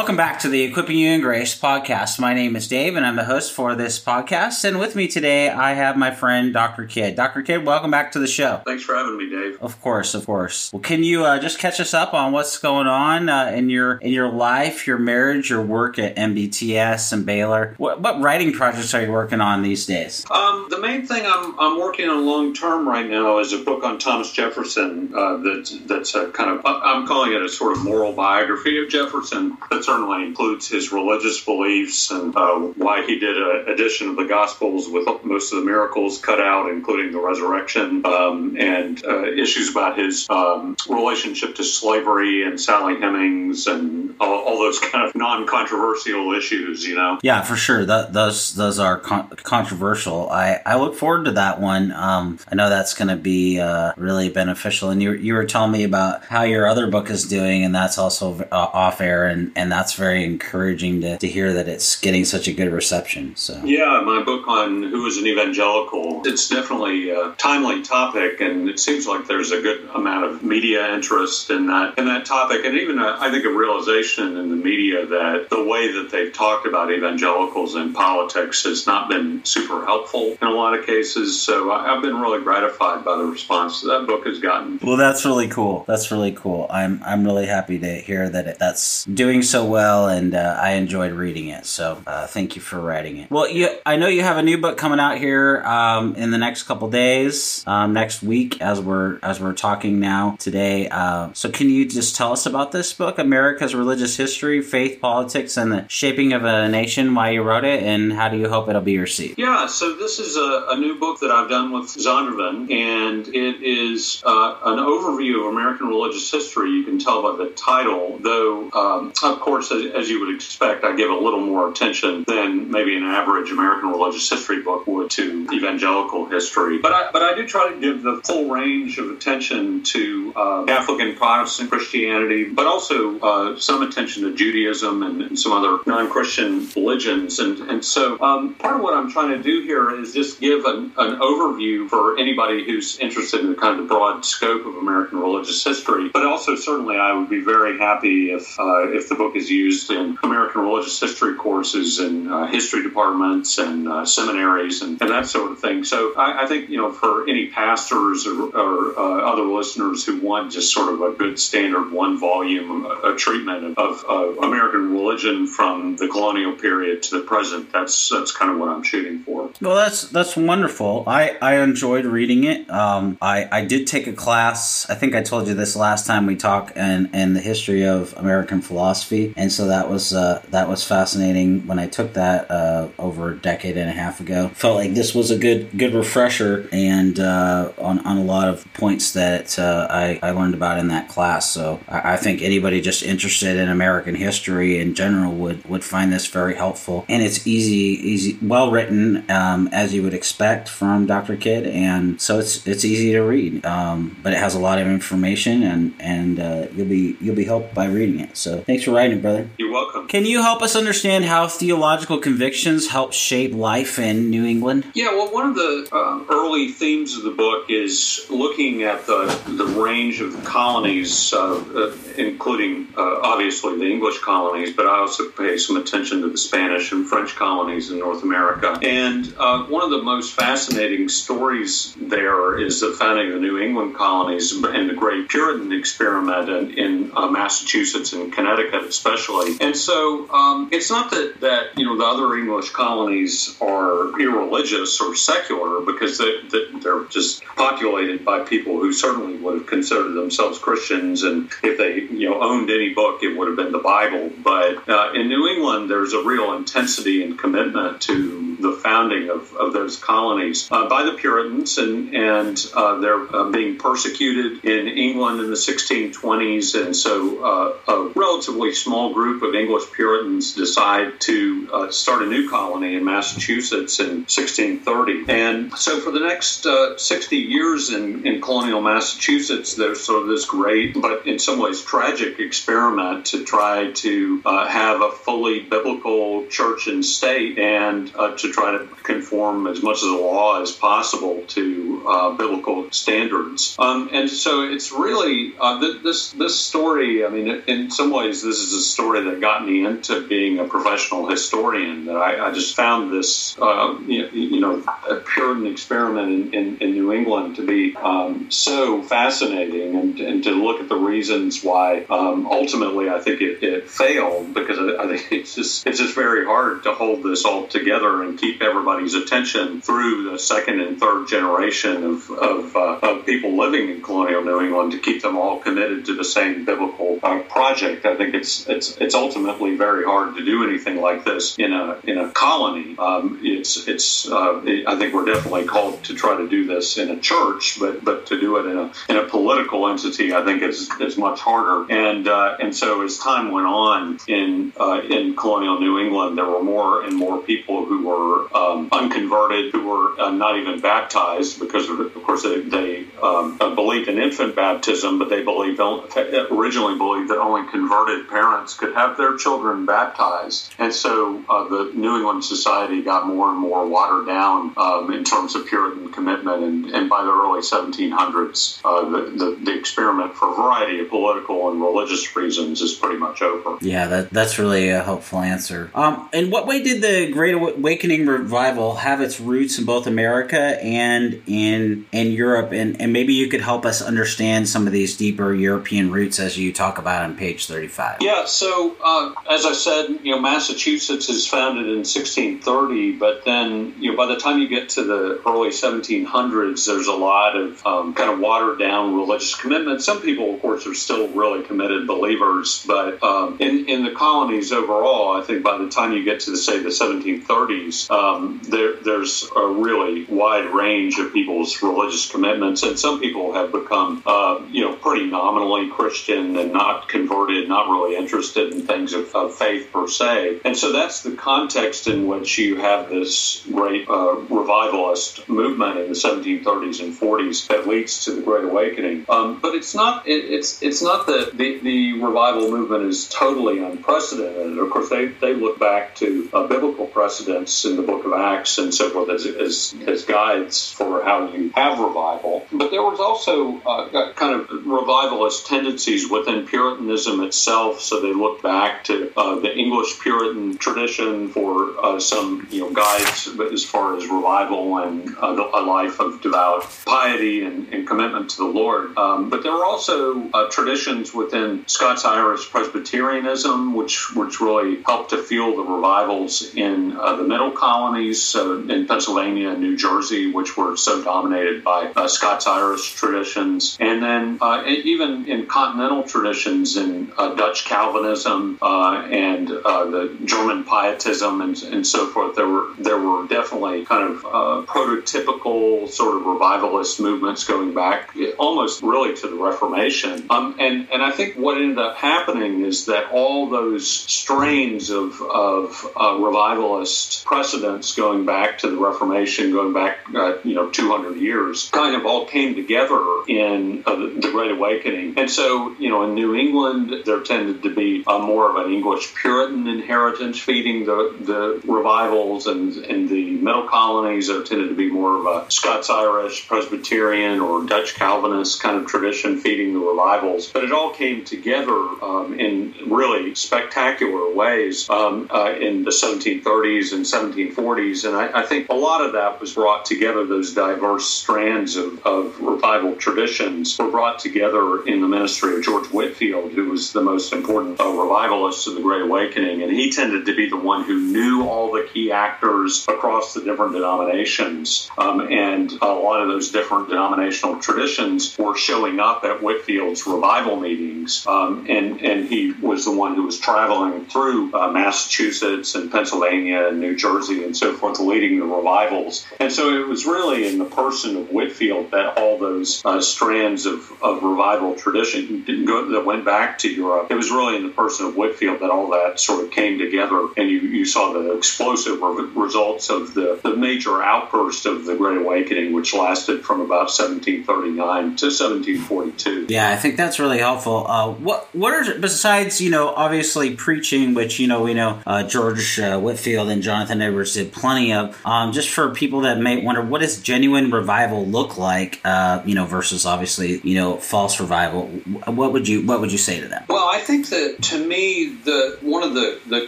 Welcome 0.00 0.16
back 0.16 0.40
to 0.40 0.48
the 0.48 0.62
Equipping 0.62 0.96
You 0.96 1.10
in 1.10 1.20
Grace 1.20 1.60
podcast. 1.60 2.18
My 2.18 2.32
name 2.32 2.56
is 2.56 2.66
Dave, 2.66 2.96
and 2.96 3.04
I'm 3.04 3.16
the 3.16 3.26
host 3.26 3.52
for 3.52 3.74
this 3.74 4.02
podcast. 4.02 4.64
And 4.64 4.80
with 4.80 4.96
me 4.96 5.06
today, 5.06 5.50
I 5.50 5.74
have 5.74 5.94
my 5.98 6.10
friend 6.10 6.54
Dr. 6.54 6.86
Kidd. 6.86 7.16
Dr. 7.16 7.42
Kidd, 7.42 7.66
welcome 7.66 7.90
back 7.90 8.10
to 8.12 8.18
the 8.18 8.26
show. 8.26 8.62
Thanks 8.64 8.82
for 8.82 8.94
having 8.94 9.18
me, 9.18 9.28
Dave. 9.28 9.58
Of 9.60 9.78
course, 9.82 10.14
of 10.14 10.24
course. 10.24 10.72
Well, 10.72 10.80
can 10.80 11.04
you 11.04 11.26
uh, 11.26 11.38
just 11.38 11.58
catch 11.58 11.80
us 11.80 11.92
up 11.92 12.14
on 12.14 12.32
what's 12.32 12.56
going 12.56 12.86
on 12.86 13.28
uh, 13.28 13.52
in 13.54 13.68
your 13.68 13.98
in 13.98 14.10
your 14.10 14.32
life, 14.32 14.86
your 14.86 14.96
marriage, 14.96 15.50
your 15.50 15.60
work 15.60 15.98
at 15.98 16.16
MBTS 16.16 17.12
and 17.12 17.26
Baylor? 17.26 17.74
What, 17.76 18.00
what 18.00 18.22
writing 18.22 18.54
projects 18.54 18.94
are 18.94 19.02
you 19.02 19.12
working 19.12 19.42
on 19.42 19.60
these 19.60 19.84
days? 19.84 20.24
Um, 20.30 20.68
the 20.70 20.80
main 20.80 21.06
thing 21.06 21.24
I'm, 21.26 21.60
I'm 21.60 21.78
working 21.78 22.08
on 22.08 22.24
long 22.24 22.54
term 22.54 22.88
right 22.88 23.06
now 23.06 23.38
is 23.38 23.52
a 23.52 23.58
book 23.58 23.84
on 23.84 23.98
Thomas 23.98 24.32
Jefferson. 24.32 25.12
Uh, 25.14 25.36
that's 25.36 25.78
that's 25.80 26.14
a 26.14 26.30
kind 26.30 26.48
of 26.48 26.62
I'm 26.64 27.06
calling 27.06 27.34
it 27.34 27.42
a 27.42 27.50
sort 27.50 27.76
of 27.76 27.84
moral 27.84 28.14
biography 28.14 28.82
of 28.82 28.88
Jefferson 28.88 29.58
certainly 29.90 30.24
includes 30.24 30.68
his 30.68 30.92
religious 30.92 31.44
beliefs 31.44 32.10
and 32.12 32.36
uh, 32.36 32.58
why 32.76 33.04
he 33.04 33.18
did 33.18 33.36
an 33.36 33.68
edition 33.68 34.08
of 34.08 34.16
the 34.16 34.24
Gospels 34.24 34.88
with 34.88 35.08
most 35.24 35.52
of 35.52 35.58
the 35.58 35.64
miracles 35.64 36.18
cut 36.18 36.40
out, 36.40 36.70
including 36.70 37.10
the 37.10 37.18
resurrection, 37.18 38.06
um, 38.06 38.56
and 38.56 39.04
uh, 39.04 39.24
issues 39.24 39.70
about 39.70 39.98
his 39.98 40.28
um, 40.30 40.76
relationship 40.88 41.56
to 41.56 41.64
slavery 41.64 42.44
and 42.44 42.60
Sally 42.60 42.94
Hemings 43.00 43.66
and 43.66 44.14
all, 44.20 44.44
all 44.44 44.58
those 44.58 44.78
kind 44.90 45.08
of 45.08 45.14
non-controversial 45.16 46.34
issues. 46.34 46.86
You 46.86 46.94
know. 46.94 47.18
Yeah, 47.22 47.42
for 47.42 47.56
sure. 47.56 47.84
That 47.84 48.12
those 48.12 48.54
those 48.54 48.78
are 48.78 48.98
con- 48.98 49.28
controversial. 49.42 50.30
I 50.30 50.60
I 50.64 50.76
look 50.76 50.94
forward 50.94 51.24
to 51.24 51.32
that 51.32 51.60
one. 51.60 51.90
Um, 51.92 52.38
I 52.50 52.54
know 52.54 52.68
that's 52.68 52.94
going 52.94 53.08
to 53.08 53.16
be 53.16 53.58
uh, 53.58 53.92
really 53.96 54.28
beneficial. 54.28 54.90
And 54.90 55.02
you 55.02 55.12
you 55.12 55.34
were 55.34 55.46
telling 55.46 55.72
me 55.72 55.82
about 55.82 56.24
how 56.26 56.42
your 56.42 56.68
other 56.68 56.86
book 56.86 57.10
is 57.10 57.24
doing, 57.24 57.64
and 57.64 57.74
that's 57.74 57.98
also 57.98 58.40
uh, 58.52 58.70
off 58.72 59.00
air, 59.00 59.26
and 59.26 59.50
and 59.56 59.72
that's 59.80 59.94
very 59.94 60.22
encouraging 60.24 61.00
to, 61.00 61.16
to 61.16 61.26
hear 61.26 61.54
that 61.54 61.66
it's 61.66 61.98
getting 61.98 62.22
such 62.22 62.46
a 62.46 62.52
good 62.52 62.70
reception. 62.70 63.34
So 63.34 63.58
yeah, 63.64 64.02
my 64.04 64.22
book 64.22 64.46
on 64.46 64.82
who 64.82 65.06
is 65.06 65.16
an 65.16 65.26
evangelical, 65.26 66.20
it's 66.26 66.50
definitely 66.50 67.08
a 67.08 67.32
timely 67.38 67.80
topic, 67.82 68.42
and 68.42 68.68
it 68.68 68.78
seems 68.78 69.06
like 69.06 69.26
there's 69.26 69.52
a 69.52 69.62
good 69.62 69.88
amount 69.94 70.24
of 70.24 70.42
media 70.42 70.94
interest 70.94 71.48
in 71.48 71.68
that 71.68 71.96
in 71.96 72.04
that 72.04 72.26
topic, 72.26 72.66
and 72.66 72.76
even 72.76 72.98
a, 72.98 73.16
I 73.18 73.30
think 73.30 73.46
a 73.46 73.48
realization 73.48 74.36
in 74.36 74.50
the 74.50 74.56
media 74.56 75.06
that 75.06 75.46
the 75.48 75.64
way 75.64 75.90
that 75.92 76.10
they've 76.10 76.32
talked 76.32 76.66
about 76.66 76.92
evangelicals 76.92 77.74
in 77.74 77.94
politics 77.94 78.64
has 78.64 78.86
not 78.86 79.08
been 79.08 79.42
super 79.46 79.86
helpful 79.86 80.36
in 80.42 80.46
a 80.46 80.50
lot 80.50 80.78
of 80.78 80.84
cases. 80.84 81.40
So 81.40 81.70
I, 81.70 81.96
I've 81.96 82.02
been 82.02 82.20
really 82.20 82.42
gratified 82.42 83.02
by 83.02 83.16
the 83.16 83.24
response 83.24 83.80
that 83.80 84.04
book 84.06 84.26
has 84.26 84.40
gotten. 84.40 84.78
Well, 84.82 84.98
that's 84.98 85.24
really 85.24 85.48
cool. 85.48 85.84
That's 85.88 86.10
really 86.10 86.32
cool. 86.32 86.66
I'm 86.68 87.02
I'm 87.02 87.24
really 87.24 87.46
happy 87.46 87.78
to 87.78 87.94
hear 87.94 88.28
that 88.28 88.46
it, 88.46 88.58
that's 88.58 89.06
doing 89.06 89.40
so 89.40 89.69
well, 89.70 90.08
and 90.08 90.34
uh, 90.34 90.58
I 90.60 90.72
enjoyed 90.72 91.12
reading 91.12 91.48
it. 91.48 91.66
So 91.66 92.02
uh, 92.06 92.26
thank 92.26 92.56
you 92.56 92.62
for 92.62 92.78
writing 92.78 93.18
it. 93.18 93.30
Well, 93.30 93.48
you, 93.48 93.68
I 93.86 93.96
know 93.96 94.08
you 94.08 94.22
have 94.22 94.36
a 94.36 94.42
new 94.42 94.58
book 94.58 94.76
coming 94.76 95.00
out 95.00 95.18
here 95.18 95.62
um, 95.64 96.14
in 96.16 96.30
the 96.30 96.38
next 96.38 96.64
couple 96.64 96.90
days, 96.90 97.64
um, 97.66 97.92
next 97.92 98.22
week, 98.22 98.60
as 98.60 98.80
we're 98.80 99.18
as 99.22 99.40
we're 99.40 99.54
talking 99.54 100.00
now 100.00 100.36
today. 100.38 100.88
Uh, 100.88 101.30
so 101.32 101.50
can 101.50 101.70
you 101.70 101.86
just 101.86 102.16
tell 102.16 102.32
us 102.32 102.46
about 102.46 102.72
this 102.72 102.92
book, 102.92 103.18
America's 103.18 103.74
Religious 103.74 104.16
History, 104.16 104.62
Faith, 104.62 105.00
Politics, 105.00 105.56
and 105.56 105.72
the 105.72 105.88
Shaping 105.88 106.32
of 106.32 106.44
a 106.44 106.68
Nation? 106.68 107.14
Why 107.14 107.30
you 107.30 107.42
wrote 107.42 107.64
it, 107.64 107.82
and 107.82 108.12
how 108.12 108.28
do 108.28 108.36
you 108.36 108.48
hope 108.48 108.68
it'll 108.68 108.80
be 108.80 108.98
received? 108.98 109.38
Yeah, 109.38 109.66
so 109.66 109.94
this 109.96 110.18
is 110.18 110.36
a, 110.36 110.66
a 110.70 110.76
new 110.76 110.98
book 110.98 111.20
that 111.20 111.30
I've 111.30 111.48
done 111.48 111.72
with 111.72 111.86
Zondervan, 111.86 112.70
and 112.70 113.28
it 113.28 113.62
is 113.62 114.22
uh, 114.24 114.56
an 114.64 114.78
overview 114.78 115.40
of 115.40 115.52
American 115.52 115.88
religious 115.88 116.30
history. 116.30 116.70
You 116.70 116.84
can 116.84 116.98
tell 116.98 117.22
by 117.22 117.44
the 117.44 117.50
title, 117.50 118.18
though, 118.20 118.70
um, 118.72 119.12
of 119.22 119.40
course, 119.40 119.59
as, 119.60 119.92
as, 119.92 120.08
you 120.08 120.20
would 120.20 120.34
expect, 120.34 120.84
I 120.84 120.96
give 120.96 121.10
a 121.10 121.14
little 121.14 121.40
more 121.40 121.70
attention 121.70 122.24
than 122.26 122.70
maybe 122.70 122.96
an 122.96 123.04
average 123.04 123.50
American 123.50 123.90
religious 123.90 124.28
history 124.28 124.62
book 124.62 124.86
would 124.86 125.10
to 125.10 125.46
evangelical 125.52 126.26
history. 126.26 126.78
But 126.78 126.92
I, 126.92 127.10
but 127.12 127.22
I 127.22 127.34
do 127.34 127.46
try 127.46 127.72
to 127.72 127.80
give 127.80 128.02
the 128.02 128.20
full 128.24 128.48
range 128.50 128.98
of 128.98 129.10
attention 129.10 129.82
to 129.82 130.32
uh, 130.36 130.64
Catholic 130.64 131.00
and 131.00 131.16
Protestant 131.16 131.70
Christianity, 131.70 132.44
but 132.44 132.66
also 132.66 133.18
uh, 133.20 133.58
some 133.58 133.82
attention 133.82 134.22
to 134.24 134.34
Judaism 134.34 135.02
and, 135.02 135.22
and 135.22 135.38
some 135.38 135.52
other 135.52 135.78
non 135.86 136.10
Christian 136.10 136.68
religions. 136.76 137.38
And, 137.38 137.58
and 137.70 137.84
so 137.84 138.20
um, 138.20 138.54
part 138.54 138.76
of 138.76 138.82
what 138.82 138.94
I'm 138.94 139.10
trying 139.10 139.30
to 139.30 139.42
do 139.42 139.62
here 139.62 139.90
is 140.00 140.14
just 140.14 140.40
give 140.40 140.64
an, 140.64 140.92
an 140.96 141.20
overview 141.20 141.88
for 141.88 142.18
anybody 142.18 142.64
who's 142.64 142.98
interested 142.98 143.40
in 143.40 143.50
the 143.50 143.56
kind 143.56 143.80
of 143.80 143.88
broad 143.88 144.24
scope 144.24 144.66
of 144.66 144.76
American 144.76 145.18
religious 145.18 145.62
history. 145.62 146.08
But 146.08 146.24
also, 146.26 146.56
certainly, 146.56 146.96
I 146.96 147.12
would 147.12 147.28
be 147.28 147.40
very 147.40 147.78
happy 147.78 148.30
if 148.32 148.58
uh, 148.58 148.92
if 148.92 149.08
the 149.08 149.14
book 149.14 149.36
is 149.36 149.49
used 149.50 149.90
in 149.90 150.18
American 150.22 150.62
religious 150.62 150.98
history 151.00 151.34
courses 151.34 151.98
and 151.98 152.30
uh, 152.30 152.46
history 152.46 152.82
departments 152.82 153.58
and 153.58 153.88
uh, 153.88 154.04
seminaries 154.04 154.82
and, 154.82 155.00
and, 155.00 155.10
that 155.10 155.26
sort 155.26 155.50
of 155.50 155.58
thing. 155.58 155.84
So 155.84 156.14
I, 156.16 156.44
I, 156.44 156.46
think 156.46 156.70
you 156.70 156.76
know 156.76 156.92
for 156.92 157.28
any 157.28 157.48
pastors 157.48 158.26
or, 158.26 158.44
or 158.56 158.98
uh, 158.98 159.32
other 159.32 159.42
listeners 159.42 160.04
who 160.04 160.20
want 160.20 160.52
just 160.52 160.72
sort 160.72 160.92
of 160.92 161.00
a 161.02 161.12
good 161.12 161.38
standard 161.38 161.90
one 161.90 162.18
volume 162.18 162.86
a, 162.86 163.16
treatment 163.16 163.76
of, 163.76 164.04
of 164.04 164.38
American 164.38 164.92
religion 164.92 165.46
from 165.46 165.96
the 165.96 166.08
colonial 166.08 166.52
period 166.52 167.02
to 167.02 167.18
the 167.18 167.24
present, 167.24 167.72
that's 167.72 168.08
that's 168.08 168.32
kind 168.32 168.50
of 168.50 168.58
what 168.58 168.68
I'm 168.68 168.82
shooting 168.82 169.20
for. 169.20 169.50
Well, 169.60 169.76
that's 169.76 170.02
that's 170.08 170.36
wonderful. 170.36 171.04
I 171.06 171.36
I 171.42 171.56
enjoyed 171.60 172.04
reading 172.04 172.44
it. 172.44 172.70
Um, 172.70 173.18
I 173.20 173.48
I 173.50 173.64
did 173.64 173.86
take 173.86 174.06
a 174.06 174.12
class. 174.12 174.88
I 174.88 174.94
think 174.94 175.14
I 175.14 175.22
told 175.22 175.48
you 175.48 175.54
this 175.54 175.76
last 175.76 176.06
time 176.06 176.26
we 176.26 176.36
talked, 176.36 176.76
and 176.76 177.10
and 177.12 177.36
the 177.36 177.40
history 177.40 177.86
of 177.86 178.14
American 178.16 178.60
philosophy, 178.62 179.34
and 179.40 179.50
so 179.50 179.68
that 179.68 179.88
was 179.88 180.12
uh, 180.12 180.42
that 180.50 180.68
was 180.68 180.84
fascinating 180.84 181.66
when 181.66 181.78
I 181.78 181.86
took 181.86 182.12
that 182.12 182.50
uh, 182.50 182.88
over 182.98 183.30
a 183.30 183.36
decade 183.38 183.78
and 183.78 183.88
a 183.88 183.92
half 183.92 184.20
ago. 184.20 184.48
Felt 184.48 184.76
like 184.76 184.92
this 184.92 185.14
was 185.14 185.30
a 185.30 185.38
good 185.38 185.70
good 185.78 185.94
refresher 185.94 186.68
and 186.72 187.18
uh, 187.18 187.72
on 187.78 188.00
on 188.00 188.18
a 188.18 188.22
lot 188.22 188.48
of 188.48 188.70
points 188.74 189.12
that 189.12 189.58
uh, 189.58 189.86
I 189.88 190.20
I 190.22 190.32
learned 190.32 190.52
about 190.52 190.78
in 190.78 190.88
that 190.88 191.08
class. 191.08 191.50
So 191.50 191.80
I, 191.88 192.12
I 192.12 192.16
think 192.18 192.42
anybody 192.42 192.82
just 192.82 193.02
interested 193.02 193.56
in 193.56 193.70
American 193.70 194.14
history 194.14 194.78
in 194.78 194.94
general 194.94 195.32
would 195.32 195.64
would 195.64 195.84
find 195.84 196.12
this 196.12 196.26
very 196.26 196.54
helpful, 196.54 197.06
and 197.08 197.22
it's 197.22 197.46
easy 197.46 197.98
easy 198.12 198.38
well 198.42 198.70
written 198.70 199.24
um, 199.30 199.70
as 199.72 199.94
you 199.94 200.02
would 200.02 200.14
expect 200.14 200.68
from 200.68 201.06
Dr. 201.06 201.36
Kidd, 201.38 201.66
and 201.66 202.20
so 202.20 202.38
it's 202.38 202.66
it's 202.66 202.84
easy 202.84 203.12
to 203.12 203.22
read. 203.22 203.64
Um, 203.64 204.18
but 204.22 204.34
it 204.34 204.38
has 204.38 204.54
a 204.54 204.60
lot 204.60 204.78
of 204.78 204.86
information, 204.86 205.62
and 205.62 205.94
and 205.98 206.38
uh, 206.38 206.66
you'll 206.74 206.88
be 206.88 207.16
you'll 207.22 207.36
be 207.36 207.44
helped 207.44 207.72
by 207.72 207.86
reading 207.86 208.20
it. 208.20 208.36
So 208.36 208.60
thanks 208.60 208.84
for 208.84 208.90
writing 208.90 209.16
it, 209.16 209.22
brother. 209.30 209.50
You're 209.58 209.72
welcome. 209.72 210.08
Can 210.08 210.24
you 210.24 210.42
help 210.42 210.62
us 210.62 210.76
understand 210.76 211.24
how 211.24 211.48
theological 211.48 212.18
convictions 212.18 212.88
help 212.88 213.12
shape 213.12 213.52
life 213.54 213.98
in 213.98 214.30
New 214.30 214.44
England? 214.44 214.86
Yeah, 214.94 215.10
well, 215.10 215.32
one 215.32 215.48
of 215.50 215.54
the 215.54 215.88
uh, 215.92 216.24
early 216.32 216.68
themes 216.72 217.16
of 217.16 217.22
the 217.22 217.30
book 217.30 217.70
is 217.70 218.26
looking 218.30 218.82
at 218.82 219.06
the 219.06 219.26
the 219.46 219.66
range 219.66 220.20
of 220.20 220.32
the 220.32 220.42
colonies, 220.42 221.32
uh, 221.32 221.62
uh 221.74 221.92
including 222.16 222.88
uh, 222.96 223.20
obviously 223.22 223.78
the 223.78 223.90
English 223.90 224.18
colonies, 224.18 224.74
but 224.74 224.86
I 224.86 224.98
also 224.98 225.30
pay 225.30 225.56
some 225.56 225.76
attention 225.76 226.22
to 226.22 226.30
the 226.30 226.38
Spanish 226.38 226.92
and 226.92 227.06
French 227.06 227.34
colonies 227.36 227.90
in 227.90 227.98
North 227.98 228.22
America. 228.22 228.78
And 228.82 229.32
uh, 229.38 229.64
one 229.64 229.82
of 229.82 229.90
the 229.90 230.02
most 230.02 230.34
fascinating 230.34 231.08
stories 231.08 231.94
there 232.00 232.58
is 232.58 232.80
the 232.80 232.92
founding 232.92 233.28
of 233.28 233.34
the 233.34 233.40
New 233.40 233.58
England 233.58 233.94
colonies 233.94 234.52
and 234.52 234.90
the 234.90 234.94
great 234.94 235.28
Puritan 235.28 235.72
experiment 235.72 236.48
in, 236.48 236.78
in 236.78 237.12
uh, 237.14 237.28
Massachusetts 237.28 238.12
and 238.12 238.32
Connecticut, 238.32 238.84
especially. 238.84 239.19
And 239.60 239.76
so 239.76 240.28
um, 240.30 240.68
it's 240.72 240.90
not 240.90 241.10
that, 241.10 241.40
that 241.40 241.78
you 241.78 241.84
know 241.84 241.96
the 241.96 242.04
other 242.04 242.36
English 242.36 242.70
colonies 242.70 243.56
are 243.60 244.20
irreligious 244.20 245.00
or 245.00 245.14
secular 245.14 245.80
because 245.80 246.18
they, 246.18 246.40
they're 246.82 247.04
just 247.04 247.44
populated 247.44 248.24
by 248.24 248.40
people 248.40 248.74
who 248.74 248.92
certainly 248.92 249.36
would 249.36 249.54
have 249.54 249.66
considered 249.66 250.12
themselves 250.12 250.58
Christians, 250.58 251.22
and 251.22 251.50
if 251.62 251.78
they 251.78 252.00
you 252.14 252.30
know 252.30 252.42
owned 252.42 252.70
any 252.70 252.94
book, 252.94 253.22
it 253.22 253.36
would 253.36 253.48
have 253.48 253.56
been 253.56 253.72
the 253.72 253.78
Bible. 253.78 254.30
But 254.42 254.88
uh, 254.88 255.12
in 255.14 255.28
New 255.28 255.48
England, 255.48 255.90
there's 255.90 256.12
a 256.12 256.22
real 256.22 256.54
intensity 256.54 257.22
and 257.22 257.38
commitment 257.38 258.02
to 258.02 258.49
the 258.60 258.72
founding 258.72 259.30
of, 259.30 259.52
of 259.54 259.72
those 259.72 259.96
colonies 259.96 260.68
uh, 260.70 260.88
by 260.88 261.02
the 261.04 261.12
Puritans, 261.12 261.78
and 261.78 262.14
and 262.14 262.70
uh, 262.74 262.98
they're 262.98 263.34
uh, 263.34 263.50
being 263.50 263.78
persecuted 263.78 264.64
in 264.64 264.88
England 264.88 265.40
in 265.40 265.48
the 265.48 265.56
1620s, 265.56 266.80
and 266.80 266.94
so 266.94 267.44
uh, 267.44 267.92
a 267.92 268.08
relatively 268.14 268.74
small 268.74 269.12
group 269.12 269.42
of 269.42 269.54
English 269.54 269.90
Puritans 269.92 270.54
decide 270.54 271.20
to 271.20 271.68
uh, 271.72 271.90
start 271.90 272.22
a 272.22 272.26
new 272.26 272.48
colony 272.48 272.94
in 272.94 273.04
Massachusetts 273.04 274.00
in 274.00 274.26
1630, 274.26 275.24
and 275.28 275.72
so 275.74 276.00
for 276.00 276.10
the 276.10 276.20
next 276.20 276.66
60 276.96 277.36
years 277.36 277.90
in, 277.90 278.26
in 278.26 278.40
colonial 278.40 278.80
Massachusetts, 278.80 279.74
there's 279.74 280.02
sort 280.02 280.22
of 280.22 280.28
this 280.28 280.44
great, 280.44 281.00
but 281.00 281.26
in 281.26 281.38
some 281.38 281.58
ways 281.58 281.82
tragic 281.82 282.38
experiment 282.38 283.26
to 283.26 283.44
try 283.44 283.90
to 283.92 284.40
have 284.44 285.00
a 285.00 285.10
fully 285.10 285.60
biblical 285.60 286.46
church 286.46 286.86
and 286.86 287.04
state 287.04 287.58
and 287.58 288.12
uh, 288.16 288.36
try 288.50 288.72
to 288.72 288.86
conform 289.02 289.66
as 289.66 289.82
much 289.82 290.02
of 290.02 290.10
the 290.10 290.16
law 290.16 290.60
as 290.60 290.72
possible 290.72 291.42
to 291.48 292.04
uh, 292.06 292.30
biblical 292.32 292.90
standards. 292.90 293.76
Um, 293.78 294.10
and 294.12 294.28
so 294.28 294.62
it's 294.62 294.92
really 294.92 295.54
uh, 295.58 295.80
th- 295.80 296.02
this 296.02 296.32
this 296.32 296.58
story. 296.58 297.24
I 297.24 297.28
mean, 297.28 297.62
in 297.66 297.90
some 297.90 298.10
ways, 298.10 298.42
this 298.42 298.58
is 298.58 298.72
a 298.72 298.82
story 298.82 299.24
that 299.24 299.40
got 299.40 299.66
me 299.66 299.84
into 299.84 300.26
being 300.26 300.58
a 300.58 300.64
professional 300.64 301.28
historian. 301.28 302.06
That 302.06 302.16
I, 302.16 302.48
I 302.48 302.52
just 302.52 302.76
found 302.76 303.12
this, 303.12 303.58
uh, 303.58 303.98
you, 304.06 304.26
you, 304.28 304.60
know, 304.60 304.82
a 305.08 305.16
Puritan 305.16 305.66
experiment 305.66 306.54
in, 306.54 306.54
in, 306.54 306.78
in 306.78 306.92
New 306.92 307.12
England 307.12 307.56
to 307.56 307.66
be 307.66 307.96
um, 307.96 308.50
so 308.50 309.02
fascinating, 309.02 309.96
and, 309.96 310.20
and, 310.20 310.44
to 310.44 310.50
look 310.52 310.80
at 310.80 310.88
the 310.88 310.96
reasons 310.96 311.62
why 311.62 312.04
um, 312.08 312.46
ultimately 312.46 313.10
I 313.10 313.20
think 313.20 313.42
it, 313.42 313.62
it 313.62 313.90
failed 313.90 314.54
because 314.54 314.78
I, 314.78 315.04
I 315.04 315.06
think 315.06 315.30
it's 315.32 315.54
just 315.54 315.86
it's 315.86 315.98
just 315.98 316.14
very 316.14 316.44
hard 316.46 316.84
to 316.84 316.94
hold 316.94 317.22
this 317.22 317.44
all 317.44 317.66
together 317.66 318.22
and 318.22 318.38
keep 318.40 318.62
everybody's 318.62 319.14
attention 319.14 319.80
through 319.82 320.30
the 320.30 320.38
second 320.38 320.80
and 320.80 320.98
third 320.98 321.28
generation 321.28 322.04
of, 322.04 322.30
of, 322.30 322.76
uh, 322.76 322.98
of 323.02 323.26
people 323.26 323.56
living 323.56 323.90
in 323.90 324.02
colonial 324.02 324.42
New 324.42 324.60
England 324.60 324.92
to 324.92 324.98
keep 324.98 325.22
them 325.22 325.36
all 325.36 325.58
committed 325.60 326.06
to 326.06 326.16
the 326.16 326.24
same 326.24 326.64
biblical 326.64 327.18
uh, 327.22 327.40
project. 327.40 328.06
I 328.06 328.16
think 328.16 328.34
it's 328.34 328.68
it's 328.68 328.96
it's 328.98 329.14
ultimately 329.14 329.76
very 329.76 330.04
hard 330.04 330.36
to 330.36 330.44
do 330.44 330.68
anything 330.68 331.00
like 331.00 331.24
this 331.24 331.58
in 331.58 331.72
a 331.72 331.98
in 332.04 332.18
a 332.18 332.30
colony. 332.30 332.96
Um, 332.98 333.40
it's 333.42 333.88
it's 333.88 334.28
uh, 334.28 334.62
I 334.86 334.96
think 334.98 335.14
we're 335.14 335.26
definitely 335.26 335.64
called 335.64 336.02
to 336.04 336.14
try 336.14 336.36
to 336.36 336.48
do 336.48 336.66
this 336.66 336.98
in 336.98 337.10
a 337.10 337.18
church, 337.20 337.78
but 337.78 338.04
but 338.04 338.26
to 338.26 338.40
do 338.40 338.56
it 338.58 338.66
in 338.70 338.76
a 338.78 338.92
in 339.08 339.16
a 339.16 339.28
political 339.28 339.88
entity, 339.88 340.32
I 340.32 340.44
think 340.44 340.62
is 340.62 340.88
is 341.00 341.16
much 341.18 341.40
harder. 341.40 341.90
And 341.92 342.26
uh, 342.26 342.56
and 342.60 342.74
so 342.74 343.04
as 343.04 343.18
time 343.18 343.52
went 343.52 343.66
on 343.66 344.18
in 344.26 344.72
uh, 344.78 345.00
in 345.08 345.36
colonial 345.36 345.78
New 345.80 345.98
England, 345.98 346.38
there 346.38 346.46
were 346.46 346.62
more 346.62 347.04
and 347.04 347.14
more 347.16 347.38
people 347.42 347.84
who 347.84 348.06
were 348.06 348.29
um, 348.54 348.88
unconverted, 348.92 349.72
who 349.72 349.88
were 349.88 350.20
uh, 350.20 350.30
not 350.30 350.58
even 350.58 350.80
baptized, 350.80 351.60
because 351.60 351.88
of, 351.88 352.14
course 352.22 352.42
they, 352.42 352.60
they 352.60 353.04
um, 353.22 353.58
believed 353.58 354.08
in 354.08 354.18
infant 354.18 354.56
baptism, 354.56 355.18
but 355.18 355.28
they 355.28 355.42
believed 355.42 355.80
originally 355.80 356.96
believed 356.96 357.30
that 357.30 357.38
only 357.38 357.68
converted 357.70 358.28
parents 358.28 358.74
could 358.74 358.94
have 358.94 359.16
their 359.16 359.36
children 359.36 359.86
baptized, 359.86 360.72
and 360.78 360.92
so 360.92 361.42
uh, 361.48 361.68
the 361.68 361.92
New 361.94 362.16
England 362.16 362.44
society 362.44 363.02
got 363.02 363.26
more 363.26 363.50
and 363.50 363.58
more 363.58 363.86
watered 363.86 364.26
down 364.26 364.72
um, 364.76 365.12
in 365.12 365.24
terms 365.24 365.54
of 365.54 365.66
Puritan 365.66 366.12
commitment, 366.12 366.62
and, 366.62 366.86
and 366.86 367.08
by 367.08 367.22
the 367.22 367.30
early 367.30 367.60
1700s, 367.60 368.80
uh, 368.84 369.08
the, 369.10 369.20
the, 369.30 369.58
the 369.64 369.78
experiment 369.78 370.34
for 370.34 370.52
a 370.52 370.54
variety 370.54 371.00
of 371.00 371.08
political 371.08 371.70
and 371.70 371.80
religious 371.80 372.34
reasons 372.36 372.80
is 372.80 372.94
pretty 372.94 373.18
much 373.18 373.42
over. 373.42 373.78
Yeah, 373.80 374.06
that, 374.06 374.30
that's 374.30 374.58
really 374.58 374.90
a 374.90 375.02
helpful 375.02 375.40
answer. 375.40 375.90
Um, 375.94 376.28
in 376.32 376.50
what 376.50 376.66
way 376.66 376.82
did 376.82 377.02
the 377.02 377.30
Great 377.32 377.54
Awakening 377.54 378.19
revival 378.26 378.96
have 378.96 379.20
its 379.20 379.40
roots 379.40 379.78
in 379.78 379.84
both 379.84 380.06
America 380.06 380.82
and 380.82 381.42
in 381.46 382.06
in 382.12 382.32
Europe? 382.32 382.72
And, 382.72 383.00
and 383.00 383.12
maybe 383.12 383.34
you 383.34 383.48
could 383.48 383.60
help 383.60 383.84
us 383.84 384.02
understand 384.02 384.68
some 384.68 384.86
of 384.86 384.92
these 384.92 385.16
deeper 385.16 385.52
European 385.52 386.10
roots 386.10 386.38
as 386.38 386.58
you 386.58 386.72
talk 386.72 386.98
about 386.98 387.24
on 387.24 387.36
page 387.36 387.66
35. 387.66 388.18
Yeah, 388.20 388.44
so 388.46 388.96
uh, 389.02 389.32
as 389.50 389.66
I 389.66 389.72
said, 389.72 390.18
you 390.22 390.34
know, 390.34 390.40
Massachusetts 390.40 391.28
is 391.28 391.46
founded 391.46 391.86
in 391.86 391.98
1630, 391.98 393.12
but 393.16 393.44
then, 393.44 393.94
you 393.98 394.10
know, 394.10 394.16
by 394.16 394.26
the 394.26 394.36
time 394.36 394.58
you 394.58 394.68
get 394.68 394.90
to 394.90 395.04
the 395.04 395.40
early 395.46 395.70
1700s, 395.70 396.86
there's 396.86 397.06
a 397.06 397.12
lot 397.12 397.56
of 397.56 397.84
um, 397.86 398.14
kind 398.14 398.30
of 398.30 398.40
watered 398.40 398.78
down 398.78 399.14
religious 399.14 399.54
commitment. 399.54 400.02
Some 400.02 400.22
people, 400.22 400.54
of 400.54 400.60
course, 400.60 400.86
are 400.86 400.94
still 400.94 401.28
really 401.28 401.64
committed 401.64 402.06
believers, 402.06 402.84
but 402.86 403.22
um, 403.22 403.56
in, 403.60 403.88
in 403.88 404.04
the 404.04 404.12
colonies 404.12 404.72
overall, 404.72 405.40
I 405.40 405.44
think 405.44 405.62
by 405.62 405.78
the 405.78 405.88
time 405.88 406.12
you 406.12 406.24
get 406.24 406.40
to, 406.40 406.50
the, 406.50 406.56
say, 406.56 406.78
the 406.82 406.88
1730s, 406.88 408.09
um, 408.10 408.60
there, 408.68 408.96
there's 408.96 409.48
a 409.54 409.66
really 409.66 410.24
wide 410.24 410.66
range 410.74 411.18
of 411.18 411.32
people's 411.32 411.82
religious 411.82 412.30
commitments, 412.30 412.82
and 412.82 412.98
some 412.98 413.20
people 413.20 413.52
have 413.54 413.72
become, 413.72 414.22
uh, 414.26 414.60
you 414.70 414.82
know, 414.82 414.94
pretty 414.94 415.26
nominally 415.26 415.88
Christian 415.90 416.56
and 416.56 416.72
not 416.72 417.08
converted, 417.08 417.68
not 417.68 417.88
really 417.88 418.16
interested 418.16 418.72
in 418.72 418.86
things 418.86 419.12
of, 419.12 419.34
of, 419.34 419.54
faith 419.54 419.90
per 419.92 420.08
se. 420.08 420.60
And 420.64 420.76
so 420.76 420.92
that's 420.92 421.22
the 421.22 421.32
context 421.32 422.06
in 422.06 422.26
which 422.26 422.58
you 422.58 422.76
have 422.76 423.10
this 423.10 423.66
great 423.70 424.08
uh, 424.08 424.36
revivalist 424.48 425.48
movement 425.48 425.98
in 425.98 426.08
the 426.08 426.14
1730s 426.14 427.02
and 427.02 427.14
40s 427.14 427.68
that 427.68 427.86
leads 427.86 428.24
to 428.24 428.32
the 428.32 428.42
Great 428.42 428.64
Awakening. 428.64 429.26
Um, 429.28 429.60
but 429.60 429.74
it's 429.74 429.94
not 429.94 430.26
it, 430.26 430.44
it's 430.44 430.82
it's 430.82 431.02
not 431.02 431.26
that 431.26 431.56
the, 431.56 431.78
the 431.78 432.20
revival 432.20 432.70
movement 432.70 433.04
is 433.04 433.28
totally 433.28 433.82
unprecedented. 433.82 434.78
Of 434.78 434.90
course, 434.90 435.10
they, 435.10 435.26
they 435.26 435.54
look 435.54 435.78
back 435.78 436.14
to 436.16 436.48
uh, 436.52 436.66
biblical 436.66 437.06
precedents 437.06 437.84
in 437.90 437.96
the 437.96 438.02
book 438.02 438.24
of 438.24 438.32
Acts 438.32 438.78
and 438.78 438.94
so 438.94 439.10
forth 439.10 439.28
as, 439.28 439.46
as, 439.46 439.94
as, 440.06 440.24
guides 440.24 440.92
for 440.92 441.24
how 441.24 441.50
you 441.50 441.70
have 441.74 441.98
revival. 441.98 442.64
But 442.72 442.90
there 442.90 443.02
was 443.02 443.18
also 443.18 443.78
uh, 443.80 444.32
kind 444.34 444.60
of 444.60 444.70
revivalist 444.86 445.66
tendencies 445.66 446.30
within 446.30 446.66
Puritanism 446.66 447.42
itself. 447.42 448.00
So 448.00 448.20
they 448.20 448.32
looked 448.32 448.62
back 448.62 449.04
to 449.04 449.32
uh, 449.36 449.58
the 449.58 449.74
English 449.76 450.20
Puritan 450.20 450.78
tradition 450.78 451.48
for 451.48 451.92
uh, 452.02 452.20
some 452.20 452.68
you 452.70 452.80
know 452.80 452.92
guides 452.92 453.48
as 453.72 453.84
far 453.84 454.16
as 454.16 454.26
revival 454.26 454.98
and 454.98 455.36
uh, 455.36 455.70
a 455.74 455.82
life 455.82 456.20
of 456.20 456.40
devout 456.40 456.86
piety 457.04 457.64
and, 457.64 457.92
and 457.92 458.06
commitment 458.06 458.50
to 458.50 458.58
the 458.58 458.68
Lord. 458.68 459.16
Um, 459.16 459.50
but 459.50 459.62
there 459.62 459.72
were 459.72 459.84
also 459.84 460.48
uh, 460.50 460.68
traditions 460.70 461.34
within 461.34 461.86
Scots 461.88 462.24
Irish 462.24 462.70
Presbyterianism, 462.70 463.94
which 463.94 464.34
which 464.34 464.60
really 464.60 465.02
helped 465.02 465.30
to 465.30 465.42
fuel 465.42 465.76
the 465.76 465.82
revivals 465.82 466.74
in 466.74 467.16
uh, 467.16 467.36
the 467.36 467.44
middle 467.44 467.72
colonies 467.80 468.54
in 468.54 469.06
Pennsylvania 469.06 469.70
and 469.70 469.80
New 469.80 469.96
Jersey, 469.96 470.52
which 470.52 470.76
were 470.76 470.96
so 470.96 471.24
dominated 471.24 471.82
by 471.82 472.12
uh, 472.14 472.28
Scots 472.28 472.66
Irish 472.66 473.14
traditions, 473.14 473.96
and 473.98 474.22
then 474.22 474.58
uh, 474.60 474.84
even 474.86 475.48
in 475.48 475.66
continental 475.66 476.22
traditions 476.22 476.96
in 476.96 477.32
uh, 477.38 477.54
Dutch 477.54 477.86
Calvinism 477.86 478.78
uh, 478.82 479.22
and 479.30 479.68
the 479.68 480.36
German 480.44 480.84
Pietism 480.84 481.60
and, 481.62 481.82
and, 481.82 482.06
so 482.06 482.26
forth. 482.26 482.56
There 482.56 482.68
were 482.68 482.88
there 482.98 483.18
were 483.18 483.46
definitely 483.46 484.04
kind 484.04 484.34
of 484.34 484.86
prototypical 484.86 486.08
sort 486.08 486.36
of 486.36 486.44
revivalist 486.44 487.20
movements 487.20 487.64
going 487.64 487.94
back 487.94 488.34
almost 488.58 489.02
really 489.02 489.34
to 489.36 489.48
the 489.48 489.56
Reformation. 489.56 490.46
Um, 490.50 490.76
and 490.78 491.08
and 491.12 491.22
I 491.22 491.30
think 491.30 491.56
what 491.56 491.80
ended 491.80 491.98
up 491.98 492.16
happening 492.16 492.84
is 492.84 493.06
that 493.06 493.30
all 493.30 493.70
those 493.70 494.10
strains 494.10 495.10
of 495.10 495.40
of 495.40 496.06
uh, 496.16 496.36
revivalist 496.38 497.44
precedents 497.70 498.14
going 498.14 498.44
back 498.44 498.78
to 498.78 498.90
the 498.90 498.96
Reformation, 498.96 499.72
going 499.72 499.92
back 499.92 500.18
uh, 500.34 500.58
you 500.64 500.74
know 500.74 500.90
200 500.90 501.36
years, 501.36 501.88
kind 501.90 502.16
of 502.16 502.26
all 502.26 502.46
came 502.46 502.74
together 502.74 503.20
in 503.46 504.02
uh, 504.06 504.16
the 504.16 504.48
Great 504.52 504.72
Awakening. 504.72 505.38
And 505.38 505.50
so 505.50 505.94
you 505.98 506.08
know 506.08 506.24
in 506.24 506.34
New 506.34 506.54
England 506.54 507.24
there 507.24 507.40
tended 507.40 507.82
to 507.84 507.94
be 507.94 508.24
more 508.26 508.70
of 508.70 508.84
an 508.84 508.92
English 508.92 509.34
Puritan 509.34 509.86
inheritance 509.86 510.58
feeding 510.58 511.04
the 511.06 511.34
the 511.40 511.80
revivals, 511.90 512.66
and 512.66 512.96
in 512.96 513.28
the 513.28 513.50
middle 513.52 513.88
colonies 513.88 514.48
there 514.48 514.62
tended 514.62 514.88
to 514.88 514.96
be 514.96 515.10
more 515.10 515.36
of 515.38 515.46
a 515.46 515.70
Scots 515.70 516.10
Irish 516.10 516.66
Presbyterian 516.66 517.60
or 517.60 517.84
Dutch 517.84 518.14
Calvinist 518.14 518.82
kind 518.82 518.96
of 518.96 519.06
tradition 519.06 519.58
feeding 519.58 519.94
the 519.94 520.00
revivals. 520.00 520.68
But 520.68 520.84
it 520.84 520.92
all 520.92 521.10
came 521.10 521.44
together 521.44 521.98
um, 522.22 522.58
in 522.58 522.94
really 523.06 523.54
spectacular 523.54 524.52
ways 524.52 525.08
um, 525.08 525.48
uh, 525.50 525.72
in 525.78 526.04
the 526.04 526.10
1730s 526.10 527.12
and 527.12 527.26
1740s. 527.68 528.26
And 528.26 528.36
I, 528.36 528.60
I, 528.60 528.66
think 528.66 528.88
a 528.88 528.94
lot 528.94 529.24
of 529.24 529.32
that 529.32 529.60
was 529.60 529.74
brought 529.74 530.04
together, 530.04 530.44
those 530.46 530.74
diverse 530.74 531.28
strands 531.28 531.96
of, 531.96 532.24
of 532.26 532.60
revival 532.60 533.16
traditions 533.16 533.98
were 533.98 534.10
brought 534.10 534.38
together 534.38 535.04
in 535.06 535.20
the 535.20 535.28
ministry 535.28 535.76
of 535.76 535.82
George 535.82 536.06
Whitefield, 536.08 536.72
who 536.72 536.90
was 536.90 537.12
the 537.12 537.22
most 537.22 537.52
important 537.52 538.00
uh, 538.00 538.08
revivalist 538.08 538.86
of 538.88 538.94
the 538.94 539.02
Great 539.02 539.22
Awakening. 539.22 539.82
And 539.82 539.92
he 539.92 540.10
tended 540.10 540.46
to 540.46 540.56
be 540.56 540.68
the 540.68 540.76
one 540.76 541.04
who 541.04 541.18
knew 541.18 541.66
all 541.68 541.92
the 541.92 542.08
key 542.12 542.32
actors 542.32 543.06
across 543.08 543.54
the 543.54 543.62
different 543.62 543.92
denominations. 543.92 545.10
Um, 545.18 545.40
and 545.40 545.92
a 546.00 546.06
lot 546.06 546.42
of 546.42 546.48
those 546.48 546.70
different 546.70 547.08
denominational 547.08 547.80
traditions 547.80 548.56
were 548.58 548.76
showing 548.76 549.20
up 549.20 549.44
at 549.44 549.62
Whitefield's 549.62 550.26
revival 550.26 550.76
meetings, 550.76 551.46
um, 551.46 551.86
and 551.88 552.20
and 552.22 552.48
he 552.48 552.72
was 552.72 553.04
the 553.04 553.12
one 553.12 553.34
who 553.34 553.44
was 553.44 553.58
traveling 553.58 554.24
through 554.26 554.72
uh, 554.74 554.90
Massachusetts 554.90 555.94
and 555.94 556.10
Pennsylvania 556.10 556.88
and 556.88 557.00
New 557.00 557.16
Jersey 557.16 557.49
and 557.50 557.76
so 557.76 557.94
forth, 557.94 558.18
leading 558.20 558.58
the 558.58 558.64
revivals. 558.64 559.46
And 559.58 559.72
so 559.72 560.00
it 560.00 560.08
was 560.08 560.26
really 560.26 560.66
in 560.66 560.78
the 560.78 560.84
person 560.84 561.36
of 561.36 561.50
Whitefield 561.50 562.10
that 562.12 562.38
all 562.38 562.58
those 562.58 563.02
uh, 563.04 563.20
strands 563.20 563.86
of, 563.86 564.10
of 564.22 564.42
revival 564.42 564.94
tradition 564.94 565.64
didn't 565.64 565.86
go, 565.86 566.10
that 566.10 566.24
went 566.24 566.44
back 566.44 566.78
to 566.80 566.88
Europe. 566.88 567.30
It 567.30 567.34
was 567.34 567.50
really 567.50 567.76
in 567.76 567.82
the 567.82 567.92
person 567.92 568.26
of 568.26 568.36
Whitefield 568.36 568.80
that 568.80 568.90
all 568.90 569.10
that 569.10 569.40
sort 569.40 569.64
of 569.64 569.70
came 569.70 569.98
together, 569.98 570.48
and 570.56 570.70
you, 570.70 570.80
you 570.80 571.04
saw 571.04 571.32
the 571.32 571.56
explosive 571.56 572.20
re- 572.20 572.50
results 572.54 573.10
of 573.10 573.34
the, 573.34 573.58
the 573.62 573.76
major 573.76 574.22
outburst 574.22 574.86
of 574.86 575.04
the 575.06 575.16
Great 575.16 575.38
Awakening, 575.38 575.92
which 575.92 576.14
lasted 576.14 576.64
from 576.64 576.80
about 576.80 577.10
1739 577.10 578.36
to 578.36 578.46
1742. 578.46 579.66
Yeah, 579.68 579.90
I 579.90 579.96
think 579.96 580.16
that's 580.16 580.38
really 580.38 580.58
helpful. 580.58 581.06
Uh, 581.06 581.30
what 581.32 581.68
what 581.74 581.94
are 581.94 582.18
besides 582.18 582.80
you 582.80 582.90
know 582.90 583.08
obviously 583.08 583.74
preaching, 583.74 584.34
which 584.34 584.58
you 584.58 584.66
know 584.66 584.82
we 584.82 584.94
know 584.94 585.20
uh, 585.26 585.42
George 585.42 585.98
uh, 585.98 586.18
Whitefield 586.18 586.68
and 586.68 586.82
Jonathan 586.82 587.22
Edwards 587.22 587.39
did 587.44 587.72
plenty 587.72 588.12
of. 588.12 588.36
Um, 588.44 588.72
just 588.72 588.88
for 588.90 589.10
people 589.14 589.40
that 589.40 589.58
may 589.58 589.82
wonder, 589.82 590.02
what 590.02 590.20
does 590.20 590.42
genuine 590.42 590.90
revival 590.90 591.46
look 591.46 591.78
like? 591.78 592.20
Uh, 592.24 592.62
you 592.64 592.74
know, 592.74 592.86
versus 592.86 593.26
obviously 593.26 593.80
you 593.82 593.94
know 593.94 594.16
false 594.16 594.60
revival. 594.60 595.06
What 595.46 595.72
would 595.72 595.88
you 595.88 596.06
what 596.06 596.20
would 596.20 596.32
you 596.32 596.38
say 596.38 596.60
to 596.60 596.68
them? 596.68 596.84
Well, 596.88 597.08
I 597.12 597.20
think 597.20 597.48
that 597.48 597.82
to 597.82 598.06
me 598.06 598.56
the 598.64 598.98
one 599.00 599.22
of 599.22 599.34
the 599.34 599.60
the 599.66 599.86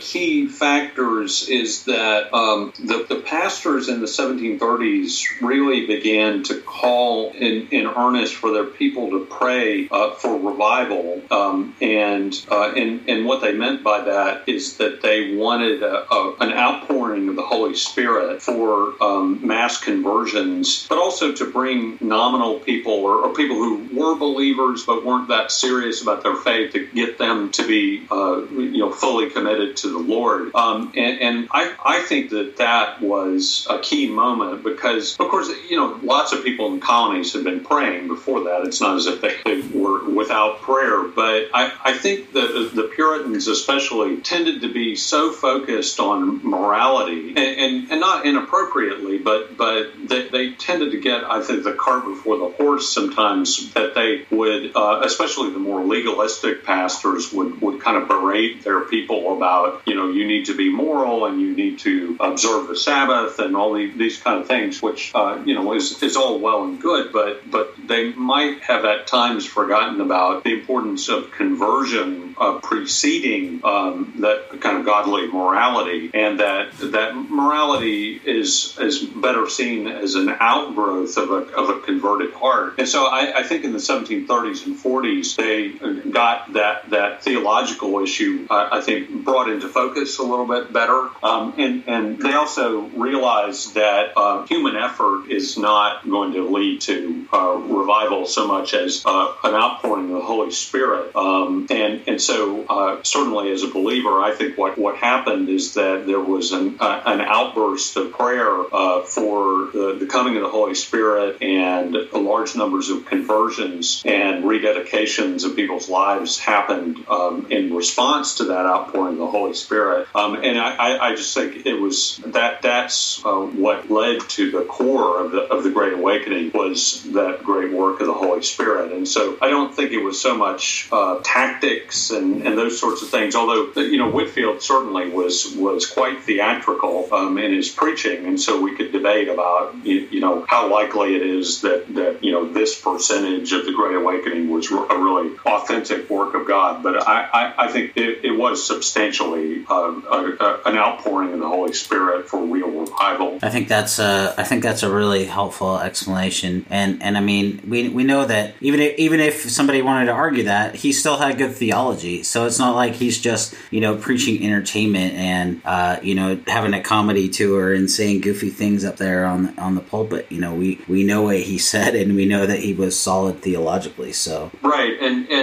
key 0.00 0.48
factors 0.48 1.48
is 1.48 1.84
that 1.84 2.32
um, 2.34 2.72
the 2.78 3.06
the 3.08 3.20
pastors 3.20 3.88
in 3.88 4.00
the 4.00 4.06
1730s 4.06 5.40
really 5.40 5.86
began 5.86 6.42
to 6.44 6.60
call 6.60 7.32
in 7.32 7.68
in 7.70 7.86
earnest 7.86 8.34
for 8.34 8.52
their 8.52 8.64
people 8.64 9.10
to 9.10 9.26
pray 9.26 9.88
uh, 9.90 10.10
for 10.12 10.38
revival, 10.38 11.22
um, 11.30 11.74
and 11.80 12.44
uh, 12.50 12.72
and 12.76 13.08
and 13.08 13.26
what 13.26 13.40
they 13.40 13.52
meant 13.52 13.82
by 13.82 14.02
that 14.02 14.48
is 14.48 14.76
that 14.78 15.02
they 15.02 15.34
wanted 15.34 15.82
a, 15.82 16.12
a, 16.12 16.36
an 16.40 16.52
outpouring 16.52 17.28
of 17.28 17.36
the 17.42 17.48
Holy 17.48 17.74
Spirit 17.74 18.40
for 18.40 18.94
um, 19.02 19.46
mass 19.46 19.80
conversions, 19.80 20.86
but 20.88 20.98
also 20.98 21.32
to 21.32 21.50
bring 21.50 21.98
nominal 22.00 22.60
people 22.60 22.92
or, 22.92 23.24
or, 23.24 23.32
people 23.32 23.56
who 23.56 23.88
were 23.92 24.14
believers 24.14 24.84
but 24.84 25.04
weren't 25.04 25.28
that 25.28 25.50
serious 25.50 26.02
about 26.02 26.22
their 26.22 26.36
faith 26.36 26.72
to 26.72 26.86
get 26.86 27.16
them 27.16 27.50
to 27.50 27.66
be 27.66 28.06
uh, 28.10 28.42
you 28.50 28.78
know 28.78 28.92
fully 28.92 29.30
committed 29.30 29.76
to 29.78 29.88
the 29.88 29.98
Lord. 29.98 30.54
Um, 30.54 30.92
and, 30.94 31.20
and 31.20 31.48
I, 31.50 31.74
I 31.84 32.02
think 32.02 32.30
that 32.30 32.58
that 32.58 33.00
was 33.00 33.66
a 33.70 33.78
key 33.78 34.08
moment 34.08 34.62
because 34.62 35.16
of 35.18 35.28
course 35.28 35.48
you 35.70 35.76
know 35.76 35.98
lots 36.02 36.32
of 36.32 36.44
people 36.44 36.66
in 36.66 36.78
the 36.78 36.86
colonies 36.86 37.32
had 37.32 37.42
been 37.44 37.64
praying 37.64 38.08
before 38.08 38.44
that. 38.44 38.64
It's 38.66 38.80
not 38.80 38.96
as 38.96 39.06
if 39.06 39.20
they 39.22 39.62
were 39.76 40.08
without 40.08 40.60
prayer, 40.60 41.02
but 41.04 41.48
I, 41.54 41.72
I 41.82 41.94
think 41.94 42.32
that 42.34 42.72
the 42.74 42.90
Puritans 42.94 43.48
especially 43.48 44.18
tended 44.18 44.60
to 44.60 44.72
be 44.72 44.94
so 44.94 45.32
focused 45.32 45.98
on 45.98 46.44
morality 46.46 47.31
and, 47.36 47.90
and, 47.90 48.00
not 48.00 48.26
inappropriately, 48.26 49.18
but 49.18 49.56
but 49.56 49.92
they, 50.08 50.28
they, 50.28 50.52
tended 50.52 50.92
to 50.92 51.00
get 51.00 51.24
I 51.24 51.42
think 51.42 51.64
the 51.64 51.72
cart 51.72 52.04
before 52.04 52.38
the 52.38 52.48
horse 52.50 52.92
sometimes 52.92 53.72
that 53.74 53.94
they 53.94 54.26
would 54.34 54.76
uh, 54.76 55.00
especially 55.04 55.50
the 55.50 55.58
more 55.58 55.82
legalistic 55.84 56.64
pastors 56.64 57.32
would 57.32 57.60
would 57.60 57.80
kind 57.80 57.96
of 57.96 58.08
berate 58.08 58.64
their 58.64 58.80
people 58.80 59.36
about 59.36 59.82
you 59.86 59.94
know 59.94 60.10
you 60.10 60.26
need 60.26 60.46
to 60.46 60.56
be 60.56 60.70
moral 60.70 61.26
and 61.26 61.40
you 61.40 61.54
need 61.54 61.78
to 61.80 62.16
observe 62.20 62.68
the 62.68 62.76
Sabbath 62.76 63.38
and 63.38 63.56
all 63.56 63.74
these, 63.74 63.96
these 63.96 64.18
kind 64.18 64.40
of 64.40 64.46
things, 64.46 64.82
which 64.82 65.12
uh, 65.14 65.42
you 65.44 65.54
know 65.54 65.72
is 65.74 66.02
is 66.02 66.16
all 66.16 66.38
well 66.38 66.64
and 66.64 66.80
good, 66.80 67.12
but 67.12 67.50
but 67.50 67.74
they 67.86 68.12
might 68.12 68.60
have 68.62 68.84
at 68.84 69.06
times 69.06 69.46
forgotten 69.46 70.00
about 70.00 70.44
the 70.44 70.52
importance 70.52 71.08
of 71.08 71.30
conversion 71.32 72.34
uh, 72.38 72.58
preceding 72.60 73.60
um, 73.64 74.14
that 74.20 74.60
kind 74.60 74.78
of 74.78 74.86
godly 74.86 75.26
morality, 75.28 76.10
and 76.14 76.40
that 76.40 76.72
that 76.78 77.21
morality 77.30 78.20
is 78.24 78.76
is 78.80 79.00
better 79.02 79.48
seen 79.48 79.86
as 79.86 80.14
an 80.14 80.28
outgrowth 80.40 81.16
of 81.16 81.30
a, 81.30 81.54
of 81.54 81.70
a 81.70 81.80
converted 81.80 82.32
heart. 82.32 82.74
And 82.78 82.88
so 82.88 83.06
I, 83.06 83.40
I 83.40 83.42
think 83.42 83.64
in 83.64 83.72
the 83.72 83.78
1730s 83.78 84.66
and 84.66 84.76
40s 84.76 85.36
they 85.36 86.10
got 86.10 86.52
that 86.54 86.90
that 86.90 87.22
theological 87.22 88.00
issue 88.00 88.46
uh, 88.50 88.68
I 88.72 88.80
think 88.80 89.24
brought 89.24 89.50
into 89.50 89.68
focus 89.68 90.18
a 90.18 90.22
little 90.22 90.46
bit 90.46 90.72
better, 90.72 91.08
um, 91.22 91.54
and 91.58 91.84
and 91.86 92.18
they 92.18 92.32
also 92.32 92.80
realized 92.80 93.74
that 93.74 94.12
uh, 94.16 94.46
human 94.46 94.76
effort 94.76 95.28
is 95.28 95.56
not 95.56 96.08
going 96.08 96.32
to 96.32 96.48
lead 96.48 96.80
to 96.82 97.26
uh, 97.32 97.54
revival 97.54 98.26
so 98.26 98.46
much 98.46 98.74
as 98.74 99.02
uh, 99.04 99.34
an 99.44 99.54
outpouring 99.54 100.06
of 100.06 100.16
the 100.16 100.20
Holy 100.20 100.50
Spirit, 100.50 101.14
um, 101.16 101.66
and 101.70 102.02
and 102.06 102.20
so 102.20 102.64
uh, 102.66 103.02
certainly 103.02 103.50
as 103.52 103.62
a 103.62 103.68
believer, 103.68 104.20
I 104.20 104.34
think 104.34 104.58
what 104.58 104.78
what 104.78 104.96
happened 104.96 105.48
is 105.48 105.74
that 105.74 106.06
there 106.06 106.20
was 106.20 106.52
an 106.52 106.76
uh, 106.80 107.01
an 107.06 107.20
outburst 107.20 107.96
of 107.96 108.12
prayer 108.12 108.50
uh, 108.72 109.02
for 109.02 109.70
the, 109.72 109.96
the, 110.00 110.06
coming 110.06 110.36
of 110.36 110.42
the 110.42 110.48
Holy 110.48 110.74
Spirit 110.74 111.42
and 111.42 111.94
large 112.12 112.54
numbers 112.54 112.90
of 112.90 113.06
conversions 113.06 114.02
and 114.04 114.44
rededications 114.44 115.44
of 115.44 115.56
people's 115.56 115.88
lives 115.88 116.38
happened 116.38 117.04
um, 117.08 117.46
in 117.50 117.74
response 117.74 118.36
to 118.36 118.44
that 118.44 118.66
outpouring 118.66 119.14
of 119.14 119.18
the 119.18 119.26
Holy 119.26 119.54
Spirit, 119.54 120.08
um, 120.14 120.34
and 120.36 120.58
I, 120.58 121.10
I, 121.10 121.14
just 121.14 121.34
think 121.34 121.66
it 121.66 121.74
was 121.74 122.18
that 122.26 122.62
that's 122.62 123.22
what 123.22 123.90
led 123.90 124.20
to 124.30 124.50
the 124.50 124.64
core 124.64 125.24
of 125.24 125.32
the 125.32 125.40
of 125.40 125.64
the 125.64 125.70
Great 125.70 125.92
Awakening 125.92 126.50
was 126.52 127.02
that 127.12 127.42
great 127.42 127.72
work 127.72 128.00
of 128.00 128.06
the 128.06 128.12
Holy 128.12 128.42
Spirit. 128.42 128.92
And 128.92 129.06
so 129.06 129.36
I 129.40 129.48
don't 129.48 129.74
think 129.74 129.92
it 129.92 130.02
was 130.02 130.20
so 130.20 130.36
much 130.36 130.88
uh, 130.92 131.20
tactics 131.22 132.10
and, 132.10 132.46
and 132.46 132.56
those 132.56 132.78
sorts 132.78 133.02
of 133.02 133.08
things. 133.08 133.34
Although 133.34 133.80
you 133.80 133.98
know 133.98 134.10
Whitefield 134.10 134.62
certainly 134.62 135.10
was 135.10 135.54
was 135.56 135.86
quite 135.86 136.22
theatrical 136.22 136.91
um, 137.12 137.38
in 137.38 137.52
his 137.52 137.68
preaching, 137.68 138.26
and 138.26 138.40
so 138.40 138.60
we 138.60 138.76
could 138.76 138.92
debate 138.92 139.28
about 139.28 139.74
you, 139.84 140.20
know 140.20 140.44
how 140.48 140.70
likely 140.70 141.16
it 141.16 141.22
is 141.22 141.62
that 141.62 141.92
that 141.94 142.22
you 142.22 142.32
know 142.32 142.52
this 142.52 142.80
percentage 142.80 143.52
of 143.52 143.66
the 143.66 143.72
Great 143.72 143.96
Awakening 143.96 144.50
was 144.50 144.70
a 144.70 144.74
really 144.74 145.36
authentic 145.46 146.08
work 146.08 146.34
of 146.34 146.46
God. 146.46 146.82
But 146.82 147.06
I 147.06 147.22
I, 147.32 147.64
I 147.66 147.72
think 147.72 147.96
it, 147.96 148.24
it, 148.24 148.38
was 148.38 148.66
substantially 148.66 149.64
uh, 149.68 149.74
a, 149.74 150.36
a, 150.40 150.62
an 150.66 150.76
outpouring 150.76 151.32
of 151.32 151.40
the 151.40 151.48
Holy 151.48 151.72
Spirit 151.72 152.28
for 152.28 152.40
real 152.44 152.68
revival. 152.68 153.38
I 153.42 153.50
think 153.50 153.68
that's 153.68 153.98
a, 153.98 154.34
I 154.38 154.44
think 154.44 154.62
that's 154.62 154.82
a 154.82 154.92
really 154.92 155.24
helpful 155.24 155.78
explanation, 155.78 156.66
and 156.70 157.02
and 157.02 157.16
I 157.16 157.20
mean 157.20 157.62
we 157.68 157.88
we 157.88 158.04
know 158.04 158.24
that 158.24 158.54
even 158.60 158.80
if, 158.80 158.98
even 158.98 159.20
if 159.20 159.50
somebody 159.50 159.82
wanted 159.82 160.06
to 160.06 160.12
argue 160.12 160.44
that 160.44 160.74
he 160.76 160.92
still 160.92 161.18
had 161.18 161.38
good 161.38 161.54
theology, 161.54 162.22
so 162.22 162.46
it's 162.46 162.58
not 162.58 162.74
like 162.74 162.94
he's 162.94 163.20
just 163.20 163.54
you 163.70 163.80
know 163.80 163.96
preaching 163.96 164.42
entertainment 164.44 165.14
and 165.14 165.62
uh, 165.64 165.98
you 166.02 166.14
know 166.14 166.38
having 166.46 166.74
a 166.74 166.81
comedy 166.84 167.28
tour 167.28 167.72
and 167.72 167.90
saying 167.90 168.20
goofy 168.20 168.50
things 168.50 168.84
up 168.84 168.96
there 168.96 169.24
on 169.24 169.58
on 169.58 169.74
the 169.74 169.80
pulpit. 169.80 170.26
You 170.30 170.40
know 170.40 170.54
we 170.54 170.80
we 170.88 171.04
know 171.04 171.22
what 171.22 171.40
he 171.40 171.58
said, 171.72 171.94
and 171.94 172.14
we 172.14 172.26
know 172.26 172.46
that 172.46 172.60
he 172.60 172.72
was 172.72 172.98
solid 172.98 173.40
theologically. 173.42 174.12
So 174.12 174.50
right, 174.62 174.96
and 175.00 175.28
and 175.30 175.41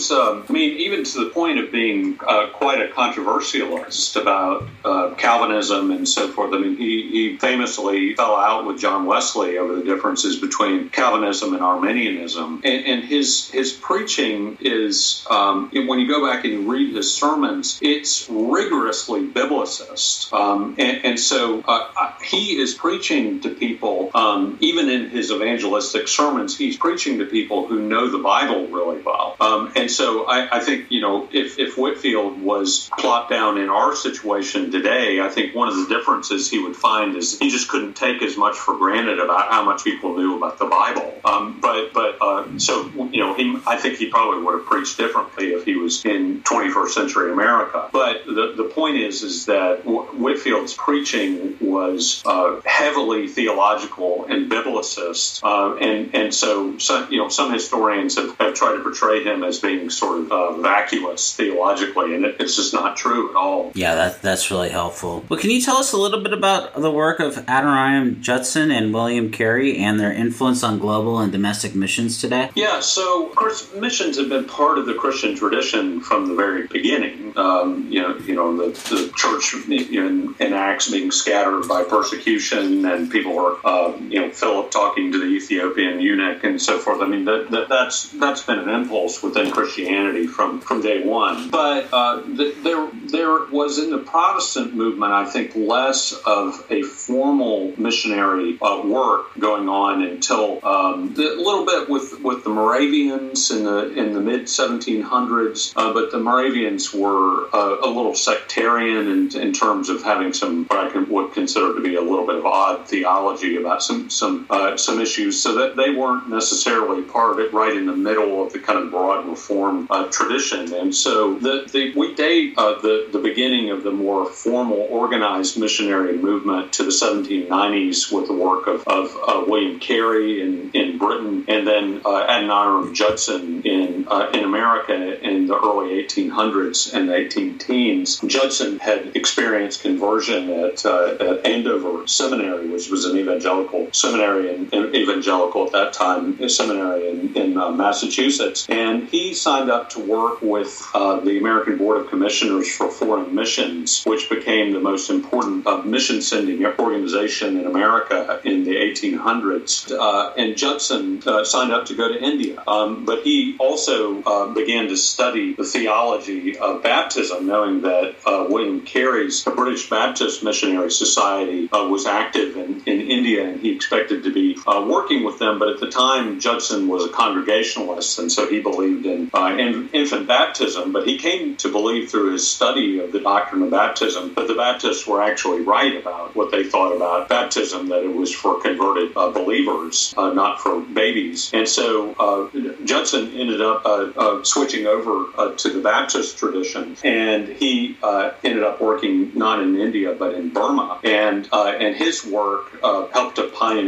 was 0.00 0.10
um, 0.10 0.44
I 0.48 0.52
mean 0.52 0.78
even 0.78 1.04
to 1.04 1.24
the 1.24 1.30
point 1.30 1.58
of 1.58 1.70
being 1.70 2.18
uh, 2.26 2.48
quite 2.52 2.80
a 2.80 2.88
controversialist 2.88 4.16
about 4.16 4.66
uh, 4.84 5.14
Calvinism 5.16 5.90
and 5.90 6.08
so 6.08 6.28
forth. 6.28 6.52
I 6.54 6.58
mean 6.58 6.76
he 6.76 7.08
he 7.10 7.36
famously 7.36 8.14
fell 8.14 8.36
out 8.36 8.66
with 8.66 8.78
John 8.78 9.06
Wesley 9.06 9.58
over 9.58 9.76
the 9.76 9.84
differences 9.84 10.36
between 10.36 10.88
Calvinism 10.88 11.54
and 11.54 11.62
Arminianism. 11.62 12.62
And, 12.64 12.86
and 12.86 13.04
his 13.04 13.50
his 13.50 13.72
preaching 13.72 14.58
is 14.60 15.26
um, 15.30 15.70
when 15.72 15.98
you 16.00 16.08
go 16.08 16.26
back 16.26 16.44
and 16.44 16.52
you 16.54 16.72
read 16.72 16.94
his 16.94 17.12
sermons, 17.12 17.78
it's 17.82 18.28
rigorously 18.30 19.26
biblicist. 19.26 20.32
Um, 20.32 20.76
and, 20.78 21.04
and, 21.04 21.20
so 21.20 21.62
uh, 21.66 22.12
he 22.22 22.58
is 22.58 22.74
preaching 22.74 23.40
to 23.40 23.50
people, 23.50 24.10
um, 24.14 24.56
even 24.60 24.88
in 24.88 25.10
his 25.10 25.30
evangelistic 25.30 26.08
sermons, 26.08 26.56
he's 26.56 26.76
preaching 26.76 27.18
to 27.18 27.26
people 27.26 27.66
who 27.66 27.80
know 27.88 28.10
the 28.10 28.18
Bible 28.18 28.68
really 28.68 29.02
well. 29.02 29.36
Um, 29.40 29.72
and 29.76 29.89
so 29.90 30.24
I, 30.24 30.58
I, 30.58 30.60
think 30.60 30.90
you 30.90 31.00
know 31.00 31.28
if, 31.32 31.58
if 31.58 31.76
Whitefield 31.76 32.40
was 32.42 32.90
plopped 32.98 33.30
down 33.30 33.58
in 33.58 33.68
our 33.68 33.94
situation 33.94 34.70
today, 34.70 35.20
I 35.20 35.28
think 35.28 35.54
one 35.54 35.68
of 35.68 35.76
the 35.76 35.94
differences 35.94 36.50
he 36.50 36.58
would 36.58 36.76
find 36.76 37.16
is 37.16 37.38
he 37.38 37.50
just 37.50 37.68
couldn't 37.68 37.94
take 37.94 38.22
as 38.22 38.36
much 38.36 38.56
for 38.56 38.76
granted 38.76 39.18
about 39.18 39.50
how 39.50 39.64
much 39.64 39.84
people 39.84 40.16
knew 40.16 40.36
about 40.36 40.58
the 40.58 40.66
Bible. 40.66 41.14
Um, 41.24 41.60
but 41.60 41.92
but 41.92 42.18
uh, 42.20 42.58
so 42.58 42.90
you 43.12 43.20
know, 43.20 43.34
he, 43.34 43.56
I 43.66 43.76
think 43.76 43.98
he 43.98 44.06
probably 44.06 44.42
would 44.42 44.58
have 44.58 44.66
preached 44.66 44.96
differently 44.96 45.48
if 45.48 45.64
he 45.64 45.76
was 45.76 46.04
in 46.04 46.42
21st 46.42 46.88
century 46.88 47.32
America. 47.32 47.88
But 47.92 48.24
the, 48.26 48.54
the 48.56 48.64
point 48.64 48.96
is 48.96 49.22
is 49.22 49.46
that 49.46 49.82
Whitefield's 49.84 50.74
preaching 50.74 51.56
was 51.60 52.22
uh, 52.24 52.60
heavily 52.64 53.28
theological 53.28 54.09
and 54.30 54.50
biblicist, 54.50 55.42
uh, 55.42 55.76
and 55.76 56.14
and 56.14 56.34
so 56.34 56.78
some, 56.78 57.10
you 57.10 57.18
know 57.18 57.28
some 57.28 57.52
historians 57.52 58.16
have, 58.16 58.36
have, 58.38 58.54
tried 58.54 58.76
to 58.76 58.82
portray 58.82 59.24
him 59.24 59.42
as 59.42 59.58
being 59.58 59.90
sort 59.90 60.20
of 60.20 60.32
uh, 60.32 60.52
vacuous 60.60 61.34
theologically, 61.34 62.14
and 62.14 62.24
it, 62.24 62.36
it's 62.40 62.56
just 62.56 62.72
not 62.72 62.96
true 62.96 63.30
at 63.30 63.36
all. 63.36 63.72
Yeah, 63.74 63.94
that 63.94 64.22
that's 64.22 64.50
really 64.50 64.70
helpful. 64.70 65.24
Well, 65.28 65.38
can 65.38 65.50
you 65.50 65.60
tell 65.60 65.76
us 65.76 65.92
a 65.92 65.96
little 65.96 66.22
bit 66.22 66.32
about 66.32 66.74
the 66.74 66.90
work 66.90 67.20
of 67.20 67.34
Adoniram 67.46 68.20
Judson 68.20 68.70
and 68.70 68.92
William 68.92 69.30
Carey 69.30 69.78
and 69.78 69.98
their 69.98 70.12
influence 70.12 70.62
on 70.62 70.78
global 70.78 71.18
and 71.18 71.32
domestic 71.32 71.74
missions 71.74 72.20
today? 72.20 72.50
Yeah, 72.54 72.80
so 72.80 73.28
of 73.28 73.34
course, 73.34 73.72
missions 73.74 74.18
have 74.18 74.28
been 74.28 74.44
part 74.44 74.78
of 74.78 74.86
the 74.86 74.94
Christian 74.94 75.36
tradition 75.36 76.00
from 76.00 76.26
the 76.26 76.34
very 76.34 76.66
beginning. 76.66 77.32
Um, 77.36 77.88
you 77.90 78.02
know, 78.02 78.16
you 78.18 78.34
know, 78.34 78.56
the, 78.56 78.70
the 78.94 79.12
church 79.16 79.54
in, 79.68 80.34
in, 80.38 80.52
Acts 80.52 80.90
being 80.90 81.10
scattered 81.10 81.68
by 81.68 81.84
persecution, 81.84 82.84
and 82.84 83.10
people 83.10 83.38
are, 83.38 83.56
uh, 83.64 83.96
you 83.98 84.19
know, 84.19 84.19
Philip 84.28 84.70
talking 84.70 85.12
to 85.12 85.18
the 85.18 85.26
Ethiopian 85.26 86.00
eunuch 86.00 86.44
and 86.44 86.60
so 86.60 86.78
forth. 86.78 87.00
I 87.00 87.06
mean, 87.06 87.24
that, 87.24 87.50
that, 87.50 87.68
that's 87.68 88.10
that's 88.10 88.42
been 88.42 88.58
an 88.58 88.68
impulse 88.68 89.22
within 89.22 89.50
Christianity 89.50 90.26
from 90.26 90.60
from 90.60 90.82
day 90.82 91.02
one. 91.02 91.50
But 91.50 91.88
uh, 91.92 92.16
the, 92.20 92.54
there 92.62 92.88
there 93.10 93.46
was 93.46 93.78
in 93.78 93.90
the 93.90 93.98
Protestant 93.98 94.74
movement, 94.74 95.12
I 95.12 95.24
think, 95.24 95.54
less 95.54 96.12
of 96.12 96.64
a 96.70 96.82
formal 96.82 97.72
missionary 97.78 98.58
uh, 98.60 98.82
work 98.84 99.38
going 99.38 99.68
on 99.68 100.02
until 100.02 100.64
um, 100.64 101.14
a 101.16 101.20
little 101.20 101.64
bit 101.64 101.88
with 101.88 102.20
with 102.20 102.44
the 102.44 102.50
Moravians 102.50 103.50
in 103.50 103.64
the 103.64 103.92
in 103.94 104.12
the 104.12 104.20
mid 104.20 104.42
1700s. 104.42 105.72
Uh, 105.76 105.92
but 105.92 106.10
the 106.10 106.18
Moravians 106.18 106.92
were 106.92 107.48
uh, 107.54 107.78
a 107.82 107.88
little 107.88 108.14
sectarian 108.14 109.08
in, 109.08 109.40
in 109.40 109.52
terms 109.52 109.88
of 109.88 110.02
having 110.02 110.32
some 110.32 110.64
what 110.66 110.86
I 110.86 110.90
can, 110.90 111.08
would 111.08 111.32
consider 111.32 111.74
to 111.74 111.80
be 111.80 111.96
a 111.96 112.00
little 112.00 112.26
bit 112.26 112.36
of 112.36 112.46
odd 112.46 112.88
theology 112.88 113.56
about 113.56 113.82
some 113.82 114.09
some 114.10 114.46
uh, 114.50 114.76
some 114.76 115.00
issues, 115.00 115.40
so 115.40 115.54
that 115.54 115.76
they 115.76 115.90
weren't 115.90 116.28
necessarily 116.28 117.02
part 117.02 117.32
of 117.32 117.38
it 117.38 117.52
right 117.52 117.76
in 117.76 117.86
the 117.86 117.96
middle 117.96 118.44
of 118.44 118.52
the 118.52 118.58
kind 118.58 118.78
of 118.78 118.90
broad 118.90 119.26
reform 119.26 119.86
uh, 119.90 120.06
tradition. 120.10 120.72
And 120.74 120.94
so 120.94 121.38
the, 121.38 121.68
the 121.72 121.92
we 121.96 122.14
date 122.14 122.54
uh, 122.56 122.78
the 122.80 123.08
the 123.12 123.18
beginning 123.18 123.70
of 123.70 123.82
the 123.82 123.90
more 123.90 124.26
formal 124.26 124.86
organized 124.90 125.58
missionary 125.58 126.16
movement 126.16 126.72
to 126.74 126.82
the 126.82 126.90
1790s 126.90 128.12
with 128.12 128.26
the 128.26 128.34
work 128.34 128.66
of, 128.66 128.86
of 128.86 129.16
uh, 129.26 129.44
William 129.46 129.78
Carey 129.78 130.40
in, 130.40 130.70
in 130.72 130.98
Britain 130.98 131.44
and 131.48 131.66
then 131.66 132.00
uh, 132.04 132.26
Adoniram 132.26 132.94
Judson 132.94 133.62
in 133.62 134.06
uh, 134.08 134.30
in 134.34 134.44
America 134.44 135.20
in 135.26 135.46
the 135.46 135.56
early 135.56 136.02
1800s 136.02 136.94
and 136.94 137.10
18 137.10 137.58
teens. 137.58 138.20
Judson 138.26 138.78
had 138.78 139.16
experienced 139.16 139.82
conversion 139.82 140.50
at, 140.50 140.84
at 140.84 141.46
Andover 141.46 142.06
Seminary, 142.06 142.68
which 142.68 142.90
was 142.90 143.04
an 143.04 143.16
evangelical 143.16 143.90
seminary 144.00 144.54
and 144.54 144.72
evangelical 144.94 145.66
at 145.66 145.72
that 145.72 145.92
time, 145.92 146.48
seminary 146.48 147.08
in, 147.08 147.36
in 147.36 147.58
uh, 147.58 147.70
Massachusetts, 147.70 148.66
and 148.68 149.08
he 149.08 149.34
signed 149.34 149.70
up 149.70 149.90
to 149.90 150.00
work 150.00 150.40
with 150.42 150.88
uh, 150.94 151.20
the 151.20 151.38
American 151.38 151.76
Board 151.76 152.00
of 152.00 152.08
Commissioners 152.08 152.70
for 152.74 152.90
Foreign 152.90 153.34
Missions, 153.34 154.02
which 154.04 154.28
became 154.30 154.72
the 154.72 154.80
most 154.80 155.10
important 155.10 155.66
mission 155.84 156.22
sending 156.22 156.64
organization 156.64 157.58
in 157.58 157.66
America 157.66 158.40
in 158.44 158.64
the 158.64 158.76
1800s. 158.76 159.90
Uh, 159.90 160.32
and 160.36 160.56
Judson 160.56 161.22
uh, 161.26 161.44
signed 161.44 161.72
up 161.72 161.86
to 161.86 161.94
go 161.94 162.08
to 162.08 162.22
India, 162.22 162.62
um, 162.66 163.04
but 163.04 163.22
he 163.22 163.56
also 163.58 164.22
uh, 164.22 164.52
began 164.52 164.88
to 164.88 164.96
study 164.96 165.54
the 165.54 165.64
theology 165.64 166.56
of 166.58 166.82
baptism, 166.82 167.46
knowing 167.46 167.82
that 167.82 168.16
uh, 168.26 168.46
William 168.48 168.80
Carey's 168.80 169.42
British 169.44 169.88
Baptist 169.88 170.42
Missionary 170.42 170.90
Society 170.90 171.68
uh, 171.72 171.86
was 171.88 172.06
active 172.06 172.56
in, 172.56 172.82
in 172.86 173.00
India, 173.00 173.46
and 173.46 173.60
he 173.60 173.76
expected 173.90 174.22
to 174.22 174.32
be 174.32 174.56
uh, 174.68 174.86
working 174.88 175.24
with 175.24 175.40
them. 175.40 175.58
But 175.58 175.68
at 175.68 175.80
the 175.80 175.90
time, 175.90 176.38
Judson 176.38 176.86
was 176.86 177.04
a 177.04 177.08
Congregationalist, 177.08 178.20
and 178.20 178.30
so 178.30 178.48
he 178.48 178.60
believed 178.60 179.04
in, 179.04 179.28
in 179.34 179.88
infant 179.92 180.28
baptism. 180.28 180.92
But 180.92 181.08
he 181.08 181.18
came 181.18 181.56
to 181.56 181.72
believe 181.72 182.08
through 182.08 182.32
his 182.32 182.48
study 182.48 183.00
of 183.00 183.10
the 183.10 183.18
doctrine 183.18 183.62
of 183.62 183.70
baptism 183.70 184.34
that 184.34 184.46
the 184.46 184.54
Baptists 184.54 185.08
were 185.08 185.20
actually 185.20 185.62
right 185.62 185.96
about 185.96 186.36
what 186.36 186.52
they 186.52 186.62
thought 186.62 186.94
about 186.94 187.28
baptism, 187.28 187.88
that 187.88 188.04
it 188.04 188.14
was 188.14 188.32
for 188.32 188.60
converted 188.60 189.10
uh, 189.16 189.30
believers, 189.30 190.14
uh, 190.16 190.32
not 190.32 190.60
for 190.60 190.80
babies. 190.80 191.50
And 191.52 191.68
so 191.68 192.14
uh, 192.14 192.84
Judson 192.84 193.32
ended 193.34 193.60
up 193.60 193.84
uh, 193.84 194.12
uh, 194.16 194.44
switching 194.44 194.86
over 194.86 195.26
uh, 195.36 195.56
to 195.56 195.70
the 195.70 195.80
Baptist 195.80 196.38
tradition, 196.38 196.96
and 197.02 197.48
he 197.48 197.96
ended 198.44 198.62
up 198.62 198.80
working 198.80 199.32
not 199.34 199.60
in 199.60 199.76
India 199.76 200.14
but 200.16 200.34
in 200.34 200.50
Burma. 200.50 201.00
And 201.02 201.48
and 201.52 201.96
his 201.96 202.24
work 202.24 202.80
helped 203.12 203.36
to 203.36 203.48
pioneer 203.48 203.79